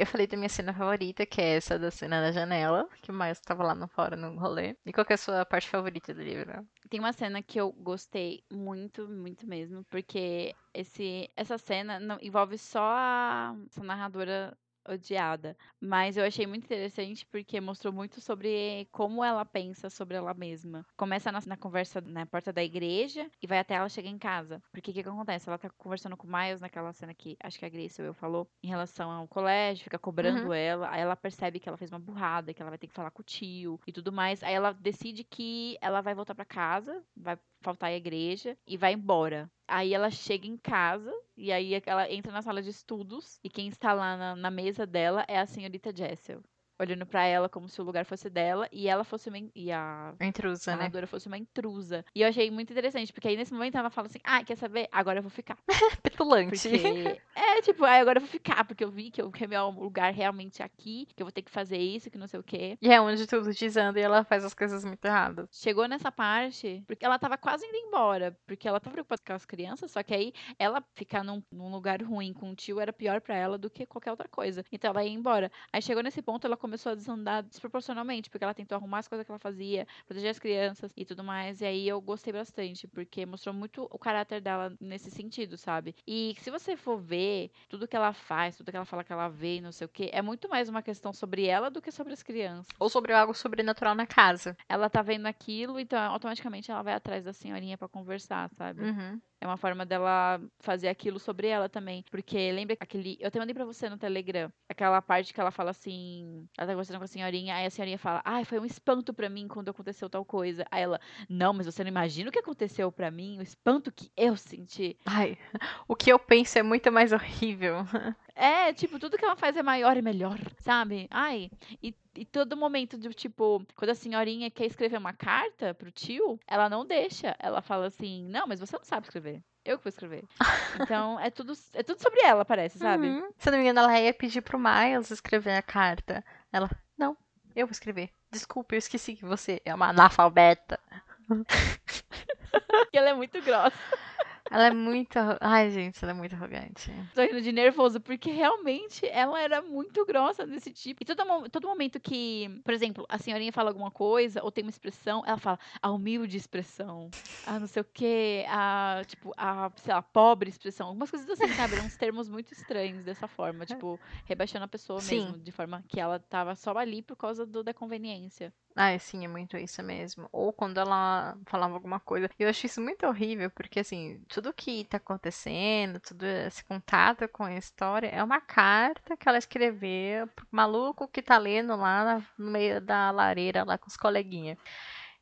[0.00, 3.14] Eu falei da minha cena favorita, que é essa da cena da janela, que o
[3.14, 4.74] Miles estava lá no fora no rolê.
[4.86, 6.66] E qual é a sua parte favorita do livro?
[6.88, 12.56] Tem uma cena que eu gostei muito, muito mesmo, porque esse, essa cena não envolve
[12.56, 14.56] só a essa narradora
[14.88, 15.56] odiada.
[15.80, 20.86] Mas eu achei muito interessante porque mostrou muito sobre como ela pensa sobre ela mesma.
[20.96, 24.62] Começa na, na conversa na porta da igreja e vai até ela chegar em casa.
[24.70, 25.48] Porque o que, que, acontece?
[25.48, 28.14] Ela tá conversando com o Miles naquela cena que acho que a Grace ou eu
[28.14, 30.54] falou em relação ao colégio, fica cobrando uhum.
[30.54, 30.90] ela.
[30.90, 33.22] Aí ela percebe que ela fez uma burrada, que ela vai ter que falar com
[33.22, 34.42] o tio e tudo mais.
[34.42, 38.92] Aí ela decide que ela vai voltar para casa, vai faltar a igreja e vai
[38.94, 39.50] embora.
[39.68, 43.68] Aí ela chega em casa e aí ela entra na sala de estudos e quem
[43.68, 46.42] está lá na, na mesa dela é a senhorita Jessel.
[46.80, 49.38] Olhando pra ela como se o lugar fosse dela e ela fosse uma.
[49.38, 50.78] in- E a A intrusa, a né?
[50.80, 52.04] narradora fosse uma intrusa.
[52.14, 54.88] E eu achei muito interessante, porque aí nesse momento ela fala assim: ah, quer saber?
[54.90, 55.56] Agora eu vou ficar.
[56.02, 56.68] Petulante.
[56.68, 57.20] Porque.
[57.36, 60.12] é, tipo, ah, agora eu vou ficar, porque eu vi que, que é meu lugar
[60.12, 62.78] realmente aqui, que eu vou ter que fazer isso, que não sei o quê.
[62.80, 65.48] E é onde tudo desanda e ela faz as coisas muito erradas.
[65.52, 69.44] Chegou nessa parte, porque ela tava quase indo embora, porque ela tava preocupada com as
[69.44, 73.20] crianças, só que aí ela ficar num, num lugar ruim com o tio era pior
[73.20, 74.64] pra ela do que qualquer outra coisa.
[74.72, 75.50] Então ela ia embora.
[75.72, 79.24] Aí chegou nesse ponto, ela começou a desandar desproporcionalmente, porque ela tentou arrumar as coisas
[79.24, 81.60] que ela fazia, proteger as crianças e tudo mais.
[81.60, 85.94] E aí eu gostei bastante, porque mostrou muito o caráter dela nesse sentido, sabe?
[86.06, 89.28] E se você for ver tudo que ela faz, tudo que ela fala que ela
[89.28, 91.90] vê, e não sei o quê, é muito mais uma questão sobre ela do que
[91.90, 94.56] sobre as crianças Ou sobre algo sobrenatural na casa.
[94.68, 98.82] ela tá vendo aquilo, então automaticamente ela vai atrás da senhorinha pra conversar, sabe?
[98.82, 99.20] Uhum.
[99.40, 102.04] É uma forma dela fazer aquilo sobre ela também.
[102.10, 103.16] Porque lembra aquele.
[103.18, 104.52] Eu até mandei pra você no Telegram.
[104.68, 106.46] Aquela parte que ela fala assim.
[106.58, 107.54] Ela tá conversando com a senhorinha.
[107.54, 110.66] Aí a senhorinha fala: Ai, foi um espanto pra mim quando aconteceu tal coisa.
[110.70, 113.38] Aí ela: Não, mas você não imagina o que aconteceu pra mim?
[113.38, 114.98] O espanto que eu senti.
[115.06, 115.38] Ai,
[115.88, 117.76] o que eu penso é muito mais horrível.
[118.40, 121.06] É, tipo, tudo que ela faz é maior e melhor, sabe?
[121.10, 121.50] Ai,
[121.82, 126.40] e, e todo momento de, tipo, quando a senhorinha quer escrever uma carta pro tio,
[126.46, 127.36] ela não deixa.
[127.38, 129.42] Ela fala assim, não, mas você não sabe escrever.
[129.62, 130.24] Eu que vou escrever.
[130.80, 133.08] Então, é tudo, é tudo sobre ela, parece, sabe?
[133.08, 133.30] Uhum.
[133.36, 136.24] Se não me engano, ela ia pedir pro Miles escrever a carta.
[136.50, 137.14] Ela, não,
[137.54, 138.08] eu vou escrever.
[138.30, 140.80] Desculpe, eu esqueci que você é uma analfabeta.
[142.90, 143.76] Ela é muito grossa.
[144.50, 145.16] Ela é muito.
[145.40, 146.90] Ai, gente, ela é muito arrogante.
[147.14, 151.02] Tô rindo de nervoso, porque realmente ela era muito grossa desse tipo.
[151.02, 154.70] E todo, todo momento que, por exemplo, a senhorinha fala alguma coisa, ou tem uma
[154.70, 159.94] expressão, ela fala a humilde expressão, a não sei o quê, a, tipo, a, sei
[159.94, 160.88] lá, pobre expressão.
[160.88, 161.76] Algumas coisas assim, sabe?
[161.76, 165.26] Eram uns termos muito estranhos dessa forma, tipo, rebaixando a pessoa Sim.
[165.26, 168.52] mesmo, de forma que ela tava só ali por causa do, da conveniência.
[168.76, 170.28] Ai, sim, é muito isso mesmo.
[170.32, 172.30] Ou quando ela falava alguma coisa.
[172.38, 177.44] Eu acho isso muito horrível, porque assim, tudo que tá acontecendo, tudo esse contato com
[177.44, 182.50] a história é uma carta que ela escreveu pro maluco que tá lendo lá no
[182.50, 184.56] meio da lareira, lá com os coleguinhas.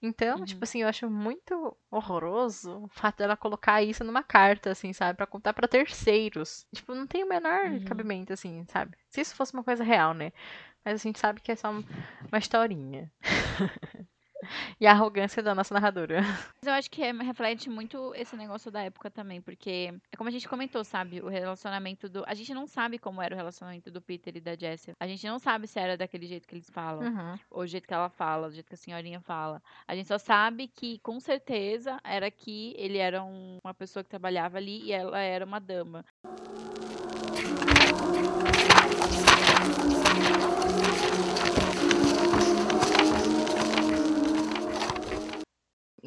[0.00, 0.44] Então, Uhum.
[0.44, 5.16] tipo assim, eu acho muito horroroso o fato dela colocar isso numa carta, assim, sabe?
[5.16, 6.64] Pra contar pra terceiros.
[6.72, 7.80] Tipo, não tem o menor Uhum.
[7.84, 8.96] cabimento, assim, sabe?
[9.10, 10.30] Se isso fosse uma coisa real, né?
[10.84, 11.82] Mas a gente sabe que é só um-
[12.30, 13.10] uma historinha.
[14.80, 16.20] e a arrogância da nossa narradora.
[16.22, 20.28] Mas eu acho que é- reflete muito esse negócio da época também, porque é como
[20.28, 21.20] a gente comentou, sabe?
[21.20, 22.24] O relacionamento do.
[22.26, 24.94] A gente não sabe como era o relacionamento do Peter e da Jessie.
[25.00, 27.38] A gente não sabe se era daquele jeito que eles falam, Uhum.
[27.50, 29.62] ou o jeito que ela fala, o jeito que a senhorinha fala.
[29.86, 34.10] A gente só sabe que, com certeza, era que ele era um- uma pessoa que
[34.10, 36.04] trabalhava ali e ela era uma dama.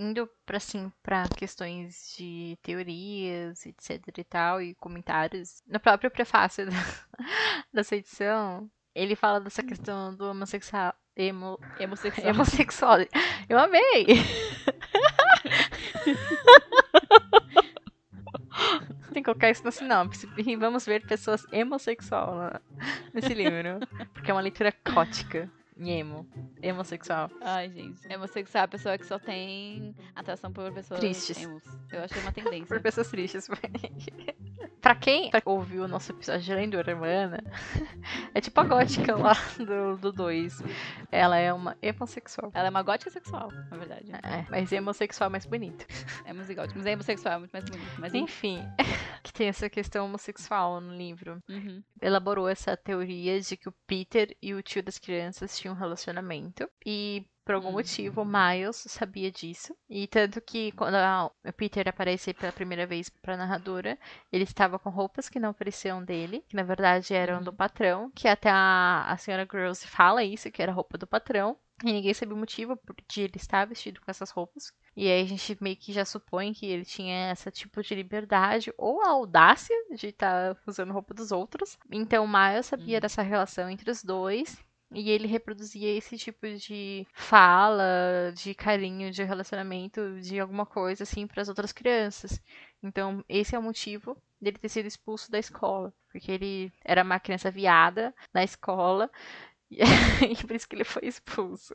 [0.01, 5.61] Indo pra, assim, pra questões de teorias, etc e tal, e comentários.
[5.67, 6.71] No próprio prefácio da,
[7.71, 10.95] dessa edição, ele fala dessa questão do homossexual.
[11.15, 12.33] Emo, Homossexual.
[12.33, 12.97] homossexual.
[13.47, 14.07] Eu amei!
[19.13, 20.27] Tem que colocar isso na sinopse.
[20.37, 22.59] E vamos ver pessoas homossexual
[23.13, 23.79] nesse livro.
[24.13, 25.47] Porque é uma leitura cótica.
[25.78, 26.28] Emo.
[26.63, 27.30] Homossexual.
[27.41, 28.07] Ai, gente.
[28.13, 31.41] Homossexual é a pessoa que só tem atração por pessoas Tristes.
[31.41, 31.63] emos.
[31.91, 32.65] Eu achei uma tendência.
[32.67, 33.47] Por pessoas tristes.
[34.82, 37.43] Pra quem ouviu o nosso episódio de Lenda Urbana,
[38.34, 39.34] é tipo a gótica lá
[39.97, 40.64] do 2.
[41.12, 42.51] Ela é uma homossexual.
[42.53, 44.12] Ela é uma gótica sexual, na verdade.
[44.12, 45.86] É, mas homossexual é mais bonito.
[46.26, 47.91] É musicótica, mas é homossexual, é muito mais bonito.
[47.97, 48.41] Mas enfim.
[48.41, 48.64] Enfim,
[49.24, 51.41] que tem essa questão homossexual no livro.
[51.49, 51.84] Uhum.
[52.01, 56.68] Elaborou essa teoria de que o Peter e o tio das crianças tinham um relacionamento.
[56.86, 59.75] E por algum motivo o Miles sabia disso.
[59.89, 63.97] E tanto que quando o Peter aparece pela primeira vez pra narradora,
[64.31, 67.43] ele estava com roupas que não pareciam dele, que na verdade eram Uhum.
[67.43, 71.57] do patrão, que até a, a senhora Gross fala isso, que era roupa do patrão.
[71.83, 74.71] E ninguém sabia o motivo por- de ele estar vestido com essas roupas.
[74.95, 78.71] E aí a gente meio que já supõe que ele tinha esse tipo de liberdade
[78.77, 81.77] ou a audácia de estar usando roupa dos outros.
[81.91, 83.01] Então o Miles sabia Hum.
[83.01, 84.63] dessa relação entre os dois.
[84.93, 91.25] E ele reproduzia esse tipo de fala, de carinho, de relacionamento, de alguma coisa assim
[91.25, 92.41] para as outras crianças.
[92.83, 97.19] Então, esse é o motivo dele ter sido expulso da escola, porque ele era uma
[97.19, 99.09] criança viada na escola
[99.71, 101.73] e por isso que ele foi expulso.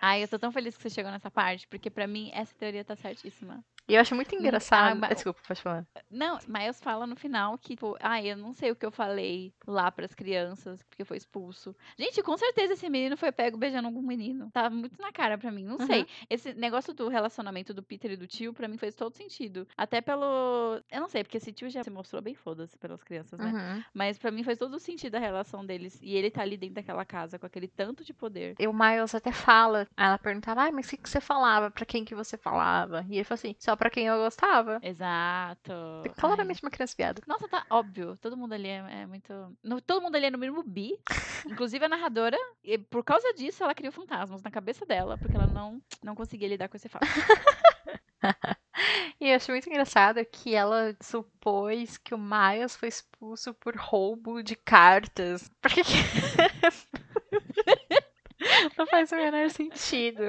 [0.00, 2.84] Ai, eu tô tão feliz que você chegou nessa parte, porque pra mim essa teoria
[2.84, 3.62] tá certíssima.
[3.88, 5.02] E eu acho muito engraçado.
[5.04, 5.86] ah, Desculpa, pode falar.
[6.10, 9.52] Não, Miles fala no final que, tipo, ah, eu não sei o que eu falei
[9.66, 11.74] lá pras crianças, porque foi expulso.
[11.98, 14.50] Gente, com certeza esse menino foi pego beijando algum menino.
[14.50, 15.86] Tá muito na cara pra mim, não Uhum.
[15.86, 16.06] sei.
[16.28, 19.68] Esse negócio do relacionamento do Peter e do tio, pra mim fez todo sentido.
[19.76, 20.80] Até pelo.
[20.90, 23.52] Eu não sei, porque esse tio já se mostrou bem foda-se pelas crianças, né?
[23.52, 23.84] Uhum.
[23.94, 25.98] Mas pra mim faz todo sentido a relação deles.
[26.02, 28.54] E ele tá ali dentro daquela casa com aquele tanto de poder.
[28.58, 29.86] E o Miles até fala.
[29.96, 31.70] Ela perguntava, ai, mas o que, que você falava?
[31.70, 33.04] Pra quem que você falava?
[33.08, 34.78] E ele falou assim, só pra quem eu gostava.
[34.82, 35.72] Exato.
[36.04, 36.12] Ai.
[36.18, 37.22] Claramente uma criança viada.
[37.26, 38.16] Nossa, tá óbvio.
[38.20, 39.32] Todo mundo ali é, é muito.
[39.62, 40.98] no- todo mundo ali é no mínimo bi.
[41.46, 42.36] Inclusive a narradora.
[42.64, 46.48] E por causa disso, ela criou fantasmas na cabeça dela, porque ela não, não conseguia
[46.48, 47.06] lidar com esse fato.
[49.20, 54.42] E eu acho muito engraçado que ela supôs que o Miles foi expulso por roubo
[54.42, 55.48] de cartas.
[55.60, 55.92] Por que que...
[58.76, 60.22] Não faz o menor sentido.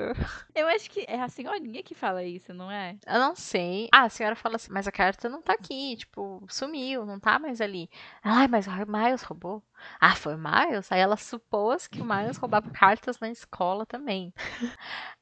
[0.55, 2.97] Eu acho que é a senhorinha que fala isso, não é?
[3.05, 3.87] Eu não sei.
[3.91, 7.39] Ah, a senhora fala assim, mas a carta não tá aqui, tipo, sumiu, não tá
[7.39, 7.89] mais ali.
[8.23, 9.63] Ai, mas o Miles roubou.
[9.99, 10.91] Ah, foi o Miles?
[10.91, 14.33] Aí ela supôs que o Miles roubava cartas na escola também.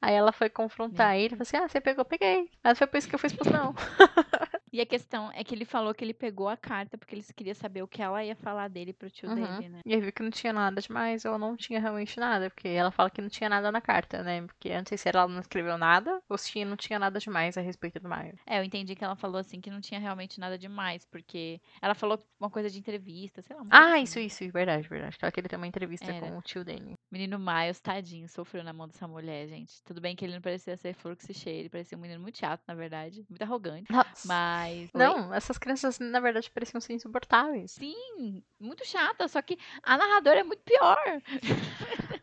[0.02, 2.06] Aí ela foi confrontar ele e falou assim: Ah, você pegou?
[2.06, 2.50] Peguei.
[2.64, 3.74] Mas foi por isso que eu fui expulso, não.
[4.76, 7.56] E a questão é que ele falou que ele pegou a carta porque ele queria
[7.56, 9.36] saber o que ela ia falar dele pro tio Uhum.
[9.36, 9.80] dele, né?
[9.86, 12.92] E aí viu que não tinha nada demais, ou não tinha realmente nada, porque ela
[12.92, 14.42] fala que não tinha nada na carta, né?
[14.42, 17.58] Porque eu não sei se ela não escreveu nada, ou se não tinha nada demais
[17.58, 18.42] a respeito do Miles.
[18.46, 21.96] É, eu entendi que ela falou assim que não tinha realmente nada demais, porque ela
[21.96, 23.64] falou uma coisa de entrevista, sei lá.
[23.70, 24.04] Ah, assim.
[24.04, 25.18] isso, isso, verdade, verdade.
[25.22, 26.20] Ela queria ter uma entrevista Era.
[26.20, 26.95] com o tio dele.
[27.12, 29.82] Menino Miles, tadinho, sofreu na mão dessa mulher, gente.
[29.84, 32.62] Tudo bem que ele não parecia ser fluxo cheio, ele parecia um menino muito chato,
[32.68, 33.26] na verdade.
[33.30, 33.92] Muito arrogante.
[33.92, 34.28] Nossa.
[34.28, 34.90] Mas.
[34.94, 35.00] Oi?
[35.00, 37.72] Não, essas crianças, na verdade, pareciam ser insuportáveis.
[37.72, 40.98] Sim, muito chata, só que a narradora é muito pior.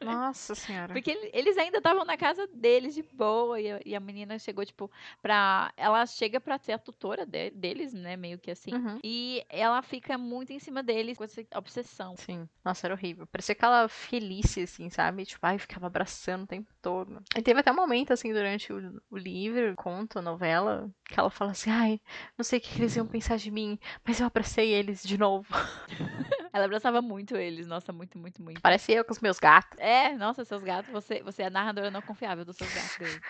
[0.01, 0.93] Nossa senhora.
[0.93, 3.61] Porque ele- eles ainda estavam na casa deles de boa.
[3.61, 5.73] E a, e a menina chegou, tipo, pra.
[5.77, 8.17] Ela chega pra ser a tutora de- deles, né?
[8.17, 8.75] Meio que assim.
[8.75, 8.99] Uhum.
[9.03, 12.17] E ela fica muito em cima deles com essa obsessão.
[12.17, 12.49] Sim.
[12.65, 13.27] Nossa, era horrível.
[13.27, 15.25] Parecia aquela felice, assim, sabe?
[15.27, 17.23] Tipo, ai, ficava abraçando o tempo todo.
[17.37, 21.21] E teve até um momento, assim, durante o, o livro, o conto, a novela, que
[21.21, 22.01] ela fala assim, ai,
[22.37, 25.47] não sei o que eles iam pensar de mim, mas eu abracei eles de novo.
[26.55, 27.67] Ela abraçava muito eles.
[27.67, 28.61] Nossa, muito, muito, muito.
[28.61, 29.79] Parece eu com os meus gatos.
[29.79, 33.21] É, nossa, seus gatos, você, você é a narradora não confiável dos seus gatos.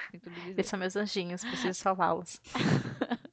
[0.49, 2.41] Eles são meus anjinhos, preciso salvá-los.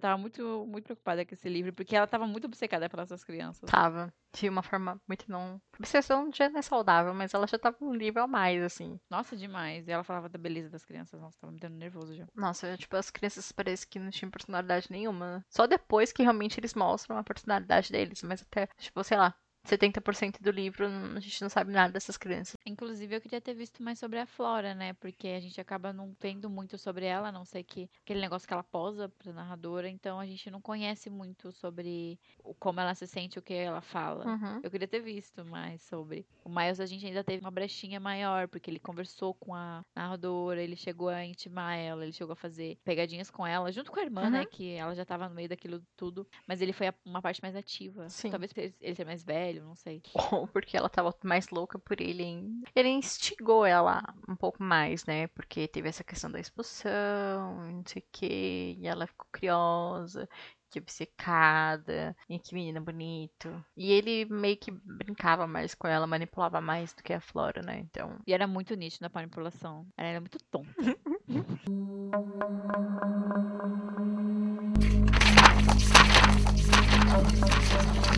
[0.00, 3.22] Eu tava muito, muito preocupada com esse livro, porque ela tava muito obcecada pelas suas
[3.22, 3.68] crianças.
[3.70, 4.10] Tava.
[4.32, 5.60] De uma forma muito não.
[5.78, 8.98] Obsessão já não é saudável, mas ela já tava um nível a mais, assim.
[9.10, 9.86] Nossa, demais.
[9.86, 11.20] E ela falava da beleza das crianças.
[11.20, 12.26] Nossa, tava me dando nervoso já.
[12.34, 15.36] Nossa, tipo, as crianças parece que não tinham personalidade nenhuma.
[15.38, 15.44] né?
[15.50, 18.22] Só depois que realmente eles mostram a personalidade deles.
[18.22, 19.34] Mas até, tipo, sei lá,
[19.66, 22.56] 70% do livro a gente não sabe nada dessas crianças.
[22.64, 24.92] Inclusive, eu queria ter visto mais sobre a Flora, né?
[24.94, 28.46] Porque a gente acaba não vendo muito sobre ela, a não sei que aquele negócio
[28.46, 29.88] que ela posa pra narradora.
[29.88, 33.80] Então, a gente não conhece muito sobre o, como ela se sente, o que ela
[33.80, 34.26] fala.
[34.26, 34.60] Uhum.
[34.62, 36.26] Eu queria ter visto mais sobre.
[36.44, 40.62] O Miles a gente ainda teve uma brechinha maior, porque ele conversou com a narradora,
[40.62, 44.02] ele chegou a intimar ela, ele chegou a fazer pegadinhas com ela, junto com a
[44.02, 44.40] irmã, né?
[44.40, 44.46] Uhum.
[44.46, 46.26] Que ela já tava no meio daquilo tudo.
[46.46, 48.08] Mas ele foi uma parte mais ativa.
[48.08, 48.30] Sim.
[48.30, 50.00] Talvez ele ser mais velho, não sei.
[50.14, 50.14] Ou
[50.48, 52.68] porque ela tava mais louca por ele ainda.
[52.74, 55.26] Ele instigou ela um pouco mais, né?
[55.28, 58.76] Porque teve essa questão da expulsão, e não sei o quê.
[58.78, 60.28] E ela ficou curiosa.
[60.70, 63.64] Que obcecada, e que menino bonito.
[63.76, 67.80] E ele meio que brincava mais com ela, manipulava mais do que a Flora, né?
[67.80, 69.84] Então, E era muito nítido na manipulação.
[69.96, 70.72] Ela era muito tonta.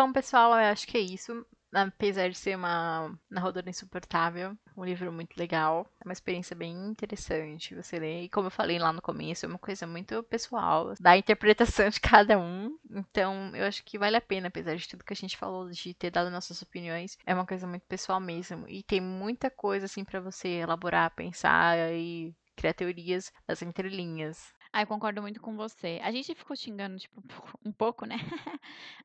[0.00, 1.44] Bom, pessoal, eu acho que é isso.
[1.74, 7.74] Apesar de ser uma narradora insuportável, um livro muito legal, é uma experiência bem interessante
[7.74, 8.22] você ler.
[8.22, 12.00] E como eu falei lá no começo, é uma coisa muito pessoal, da interpretação de
[12.00, 12.78] cada um.
[12.90, 15.92] Então, eu acho que vale a pena, apesar de tudo que a gente falou, de
[15.92, 18.66] ter dado nossas opiniões, é uma coisa muito pessoal mesmo.
[18.68, 24.54] E tem muita coisa assim para você elaborar, pensar e criar teorias das entrelinhas.
[24.72, 25.98] Ah, eu concordo muito com você.
[26.02, 27.20] A gente ficou xingando, tipo,
[27.64, 28.16] um pouco, né?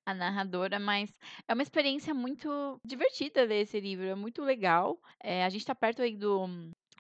[0.05, 4.05] a narradora, mas é uma experiência muito divertida ler esse livro.
[4.05, 4.99] É muito legal.
[5.23, 6.47] É, a gente tá perto aí do,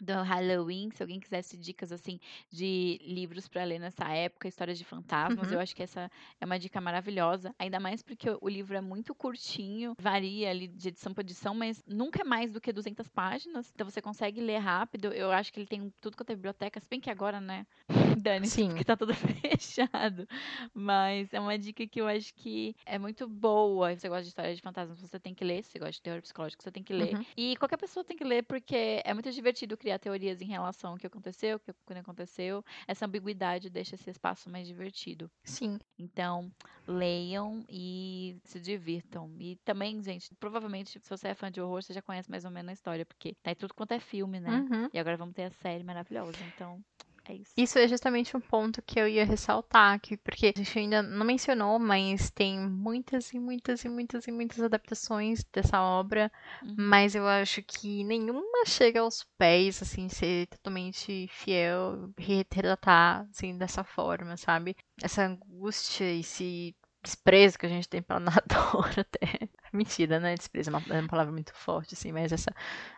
[0.01, 2.19] do Halloween, se alguém quisesse dicas assim
[2.51, 5.55] de livros para ler nessa época, histórias de fantasmas, Uhum.
[5.55, 9.13] eu acho que essa é uma dica maravilhosa, ainda mais porque o- livro é muito
[9.13, 13.71] curtinho, varia ali de edição para edição, mas nunca é mais do que 200 páginas,
[13.73, 15.11] então você consegue ler rápido.
[15.13, 17.65] Eu acho que ele tem tudo quanto é biblioteca, se bem que agora, né,
[18.23, 18.67] dane Sim.
[18.69, 19.13] porque tá tudo
[19.59, 20.25] fechado.
[20.73, 23.93] Mas é uma dica que eu acho que é muito boa.
[23.95, 25.63] Se você gosta de história de fantasmas, você tem que ler.
[25.63, 27.15] Se você gosta de terror psicológico, você tem que ler.
[27.15, 27.25] Uhum.
[27.37, 30.97] E qualquer pessoa tem que ler, porque é muito divertido criar teorias em relação ao
[30.97, 32.65] que aconteceu, o que não aconteceu.
[32.87, 35.29] Essa ambiguidade deixa esse espaço mais divertido.
[35.43, 35.77] Sim.
[35.99, 36.51] Então,
[36.87, 39.31] leiam e se divirtam.
[39.39, 42.49] E também, gente, provavelmente, se você é fã de horror, você já conhece mais ou
[42.49, 44.49] menos a história, porque tá em tudo quanto é filme, né?
[44.49, 44.89] Uhum.
[44.91, 46.39] E agora vamos ter a série maravilhosa.
[46.55, 46.83] Então,
[47.31, 47.51] é isso.
[47.57, 51.25] Isso é justamente um ponto que eu ia ressaltar aqui, porque a gente ainda não
[51.25, 56.31] mencionou, mas tem muitas e muitas e muitas e muitas adaptações dessa obra,
[56.61, 56.75] Uhum.
[56.77, 63.83] mas eu acho que nenhuma chega aos pés, assim, ser totalmente fiel, retratar, assim, dessa
[63.83, 64.75] forma, sabe?
[65.01, 69.47] Essa angústia, esse desprezo que a gente tem pela narradora até.
[69.71, 70.35] Mentira, né?
[70.35, 72.53] Desprezo é uma, é uma palavra muito forte, assim, mas essa,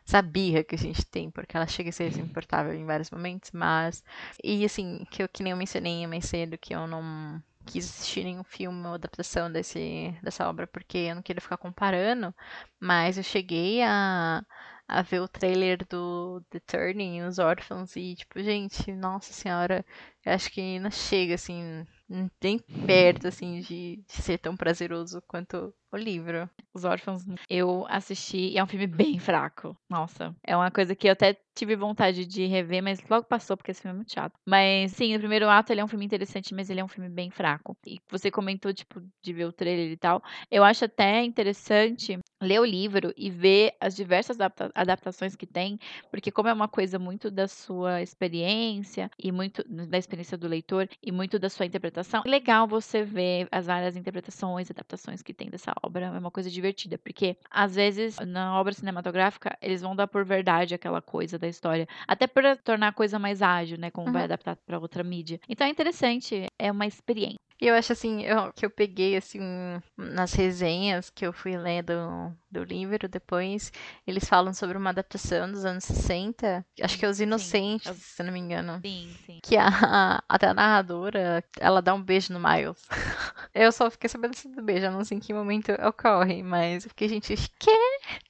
[0.06, 3.52] essa birra que a gente tem, porque ela chega a ser insuportável em vários momentos,
[3.52, 4.04] mas.
[4.44, 8.24] E assim, que eu que nem eu mencionei mais cedo, que eu não quis assistir
[8.24, 12.34] nenhum filme ou adaptação desse, dessa obra, porque eu não queria ficar comparando,
[12.80, 14.44] mas eu cheguei a,
[14.88, 19.86] a ver o trailer do The Turning, Os Órfãos, e tipo, gente, nossa senhora,
[20.26, 21.86] eu acho que não chega, assim,
[22.42, 26.50] nem perto, assim, de, de ser tão prazeroso quanto o livro.
[26.74, 29.76] Os Órfãos, eu assisti e é um filme bem fraco.
[29.90, 33.72] Nossa, é uma coisa que eu até tive vontade de rever, mas logo passou porque
[33.72, 34.34] esse filme é muito chato.
[34.48, 37.10] Mas sim, o primeiro ato ele é um filme interessante, mas ele é um filme
[37.10, 37.76] bem fraco.
[37.86, 40.22] E você comentou, tipo, de ver o trailer e tal.
[40.52, 45.80] Eu acho até interessante ler o livro e ver as diversas adapta adaptações que tem,
[46.12, 50.88] porque como é uma coisa muito da sua experiência e muito da experiência do leitor
[51.02, 55.50] e muito da sua interpretação, é legal você ver as várias interpretações, adaptações que tem
[55.50, 60.08] dessa obra, é uma coisa divertida, porque às vezes na obra cinematográfica eles vão dar
[60.08, 64.08] por verdade aquela coisa da história, até para tornar a coisa mais ágil, né, como
[64.08, 64.14] Uhum.
[64.14, 65.40] vai adaptar para outra mídia.
[65.50, 67.38] Então é interessante, é uma experiência.
[67.60, 69.40] E eu acho assim, eu- que eu peguei assim
[69.98, 73.72] nas resenhas que eu fui ler do, do livro depois,
[74.06, 77.98] eles falam sobre uma adaptação dos anos 60, acho que é Os Sim, Inocentes, Os-
[77.98, 78.80] se não me engano.
[78.86, 79.40] Sim, sim.
[79.42, 79.68] Que a,
[80.30, 82.86] até a narradora, ela dá um beijo no Miles.
[83.54, 86.90] Eu só fiquei sabendo desse beijo, eu não sei em que momento ocorre, mas eu
[86.90, 87.72] fiquei, gente, que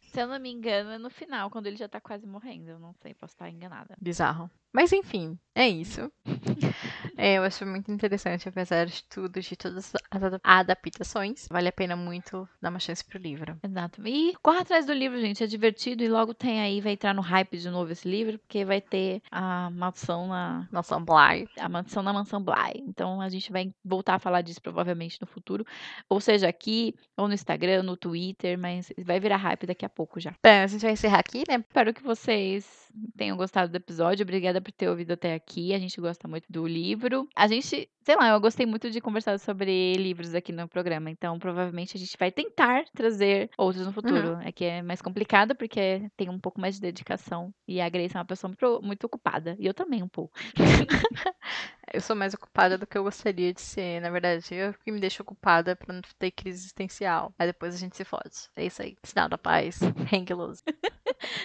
[0.03, 2.69] Se eu não me engano, é no final, quando ele já tá quase morrendo.
[2.71, 3.93] Eu não sei, posso estar enganada.
[4.01, 4.49] bizarro.
[4.73, 6.11] Mas enfim, é isso.
[7.19, 11.47] É, eu acho muito interessante, apesar de tudo, de todas as ada- adaptações.
[11.49, 13.57] Vale a pena muito dar uma chance pro livro.
[13.63, 14.07] Exato.
[14.07, 15.43] E corra atrás do livro, gente.
[15.43, 18.63] É divertido e logo tem aí, vai entrar no hype de novo esse livro, porque
[18.63, 20.67] vai ter a mansão na.
[20.71, 21.49] Nossa, Bly.
[21.59, 22.83] A mansão na mansão Bly.
[22.87, 25.65] Então a gente vai voltar a falar disso provavelmente no futuro.
[26.07, 30.19] Ou seja, aqui, ou no Instagram, no Twitter, mas vai virar hype daqui a pouco
[30.19, 30.35] já.
[30.43, 31.55] Bem, a gente vai encerrar aqui, né?
[31.55, 34.23] Espero que vocês tenham gostado do episódio.
[34.23, 35.73] Obrigada por ter ouvido até aqui.
[35.73, 37.27] A gente gosta muito do livro.
[37.35, 41.09] A gente, sei lá, eu gostei muito de conversar sobre livros aqui no programa.
[41.09, 44.37] Então, provavelmente a gente vai tentar trazer outros no futuro.
[44.43, 47.53] É que é mais complicado porque tem um pouco mais de dedicação.
[47.67, 49.55] E a Grace é uma pessoa muito, muito ocupada.
[49.59, 50.37] E eu também um pouco.
[51.93, 54.53] Eu sou mais ocupada do que eu gostaria de ser, na verdade.
[54.53, 57.33] Eu que me deixo ocupada pra não ter crise existencial.
[57.39, 58.49] Aí depois a gente se fode.
[58.57, 58.97] É isso aí.
[59.03, 59.79] Sinal da paz.
[60.11, 60.61] Hang loose.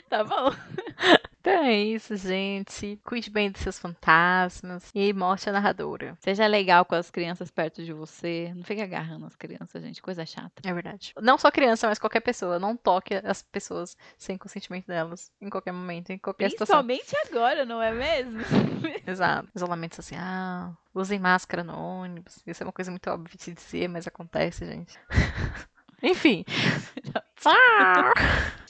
[0.09, 0.51] Tá bom.
[1.43, 3.01] Então é isso, gente.
[3.05, 4.89] Cuide bem dos seus fantasmas.
[4.95, 6.17] E morte a narradora.
[6.21, 8.53] Seja legal com as crianças perto de você.
[8.55, 10.01] Não fique agarrando as crianças, gente.
[10.01, 10.63] Coisa chata.
[10.65, 11.13] É verdade.
[11.21, 12.61] Não só criança, mas qualquer pessoa.
[12.61, 15.33] Não toque as pessoas sem consentimento delas.
[15.41, 16.87] Em qualquer momento, em qualquer situação.
[16.87, 18.39] Principalmente agora, não é mesmo?
[19.05, 19.49] Exato.
[19.53, 20.77] Isolamento social.
[20.95, 22.41] Usem máscara no ônibus.
[22.47, 24.97] Isso é uma coisa muito óbvia de dizer, mas acontece, gente.
[26.01, 26.45] Enfim.
[27.35, 27.53] Tchau.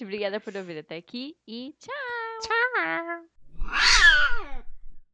[0.00, 2.21] Obrigada por ouvir até aqui e tchau!
[2.42, 3.31] 叉 r